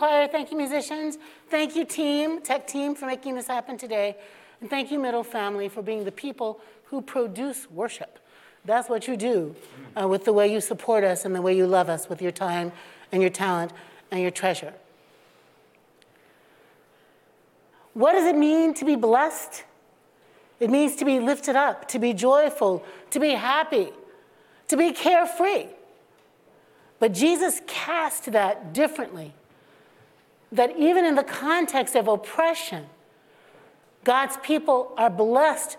choir. 0.00 0.26
Thank 0.28 0.50
you, 0.50 0.56
musicians. 0.56 1.18
Thank 1.50 1.76
you, 1.76 1.84
team, 1.84 2.40
tech 2.40 2.66
team, 2.66 2.94
for 2.94 3.04
making 3.04 3.34
this 3.34 3.46
happen 3.46 3.76
today. 3.76 4.16
And 4.62 4.70
thank 4.70 4.90
you, 4.90 4.98
middle 4.98 5.22
family, 5.22 5.68
for 5.68 5.82
being 5.82 6.04
the 6.04 6.10
people 6.10 6.62
who 6.84 7.02
produce 7.02 7.70
worship. 7.70 8.18
That's 8.64 8.88
what 8.88 9.06
you 9.06 9.18
do 9.18 9.54
uh, 10.00 10.08
with 10.08 10.24
the 10.24 10.32
way 10.32 10.50
you 10.50 10.62
support 10.62 11.04
us 11.04 11.26
and 11.26 11.34
the 11.34 11.42
way 11.42 11.54
you 11.54 11.66
love 11.66 11.90
us 11.90 12.08
with 12.08 12.22
your 12.22 12.32
time 12.32 12.72
and 13.12 13.20
your 13.20 13.30
talent 13.30 13.74
and 14.10 14.22
your 14.22 14.30
treasure. 14.30 14.72
What 17.92 18.12
does 18.12 18.24
it 18.24 18.36
mean 18.36 18.72
to 18.74 18.86
be 18.86 18.96
blessed? 18.96 19.64
It 20.60 20.70
means 20.70 20.96
to 20.96 21.04
be 21.04 21.20
lifted 21.20 21.56
up, 21.56 21.88
to 21.88 21.98
be 21.98 22.14
joyful, 22.14 22.86
to 23.10 23.20
be 23.20 23.32
happy, 23.32 23.90
to 24.68 24.78
be 24.78 24.92
carefree. 24.92 25.66
But 26.98 27.12
Jesus 27.12 27.60
cast 27.66 28.32
that 28.32 28.72
differently. 28.72 29.34
That 30.52 30.76
even 30.76 31.04
in 31.04 31.14
the 31.14 31.24
context 31.24 31.94
of 31.94 32.08
oppression, 32.08 32.86
God's 34.04 34.36
people 34.38 34.92
are 34.96 35.10
blessed 35.10 35.76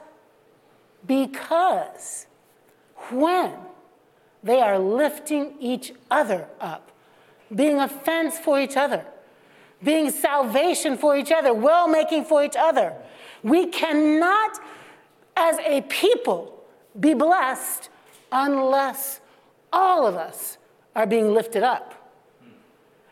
because 1.05 2.27
when 3.09 3.53
they 4.43 4.61
are 4.61 4.79
lifting 4.79 5.55
each 5.59 5.93
other 6.09 6.47
up, 6.59 6.91
being 7.53 7.79
a 7.79 7.87
fence 7.87 8.37
for 8.37 8.59
each 8.59 8.77
other, 8.77 9.05
being 9.83 10.09
salvation 10.11 10.97
for 10.97 11.17
each 11.17 11.31
other, 11.31 11.53
well 11.53 11.87
making 11.87 12.25
for 12.25 12.43
each 12.43 12.55
other. 12.55 12.93
We 13.43 13.67
cannot, 13.67 14.59
as 15.35 15.57
a 15.59 15.81
people, 15.81 16.63
be 16.99 17.13
blessed 17.13 17.89
unless 18.31 19.19
all 19.73 20.05
of 20.05 20.15
us 20.15 20.57
are 20.95 21.07
being 21.07 21.33
lifted 21.33 21.63
up. 21.63 22.00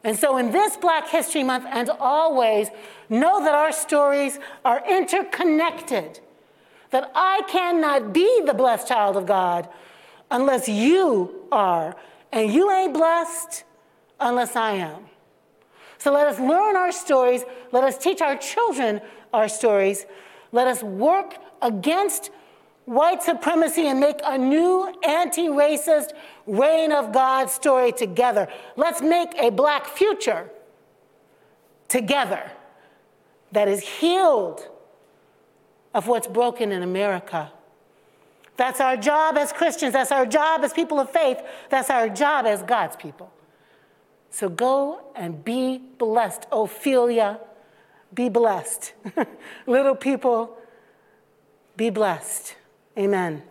And 0.04 0.18
so, 0.18 0.38
in 0.38 0.52
this 0.52 0.78
Black 0.78 1.10
History 1.10 1.44
Month 1.44 1.66
and 1.70 1.90
always, 1.90 2.70
know 3.10 3.44
that 3.44 3.54
our 3.54 3.72
stories 3.72 4.40
are 4.64 4.82
interconnected. 4.90 6.20
That 6.92 7.12
I 7.14 7.42
cannot 7.48 8.14
be 8.14 8.42
the 8.46 8.54
blessed 8.54 8.88
child 8.88 9.18
of 9.18 9.26
God 9.26 9.68
unless 10.32 10.70
you 10.70 11.46
are. 11.52 11.96
And 12.32 12.52
you 12.52 12.72
ain't 12.72 12.94
blessed 12.94 13.64
unless 14.20 14.56
I 14.56 14.72
am. 14.74 15.06
So 15.98 16.14
let 16.14 16.28
us 16.28 16.40
learn 16.40 16.78
our 16.78 16.92
stories. 16.92 17.44
Let 17.72 17.84
us 17.84 17.98
teach 17.98 18.22
our 18.22 18.38
children 18.38 19.02
our 19.34 19.50
stories. 19.50 20.06
Let 20.52 20.68
us 20.68 20.82
work 20.82 21.36
against 21.62 22.32
white 22.90 23.22
supremacy 23.22 23.86
and 23.86 24.00
make 24.00 24.20
a 24.26 24.36
new 24.36 24.92
anti 25.08 25.48
racist 25.48 26.14
reign 26.48 26.92
of 26.92 27.14
God 27.14 27.48
story 27.52 27.92
together. 27.92 28.48
Let's 28.76 29.00
make 29.00 29.36
a 29.36 29.52
black 29.52 29.86
future 29.86 30.50
together 31.88 32.52
that 33.52 33.68
is 33.68 33.88
healed 33.88 34.68
of 35.94 36.08
what's 36.08 36.26
broken 36.26 36.72
in 36.72 36.82
America. 36.82 37.52
That's 38.58 38.82
our 38.82 38.98
job 38.98 39.38
as 39.38 39.54
Christians. 39.54 39.94
That's 39.94 40.12
our 40.12 40.26
job 40.26 40.62
as 40.64 40.74
people 40.74 41.00
of 41.00 41.12
faith. 41.12 41.38
That's 41.70 41.92
our 41.92 42.10
job 42.10 42.48
as 42.48 42.64
God's 42.64 42.96
people. 42.96 43.32
So 44.32 44.50
go 44.50 45.02
and 45.16 45.46
be 45.46 45.78
blessed. 45.78 46.48
Ophelia, 46.52 47.40
be 48.14 48.30
blessed. 48.30 48.94
Little 49.68 49.96
people, 49.96 50.58
be 51.78 51.92
blessed. 51.92 52.56
Amen. 53.00 53.49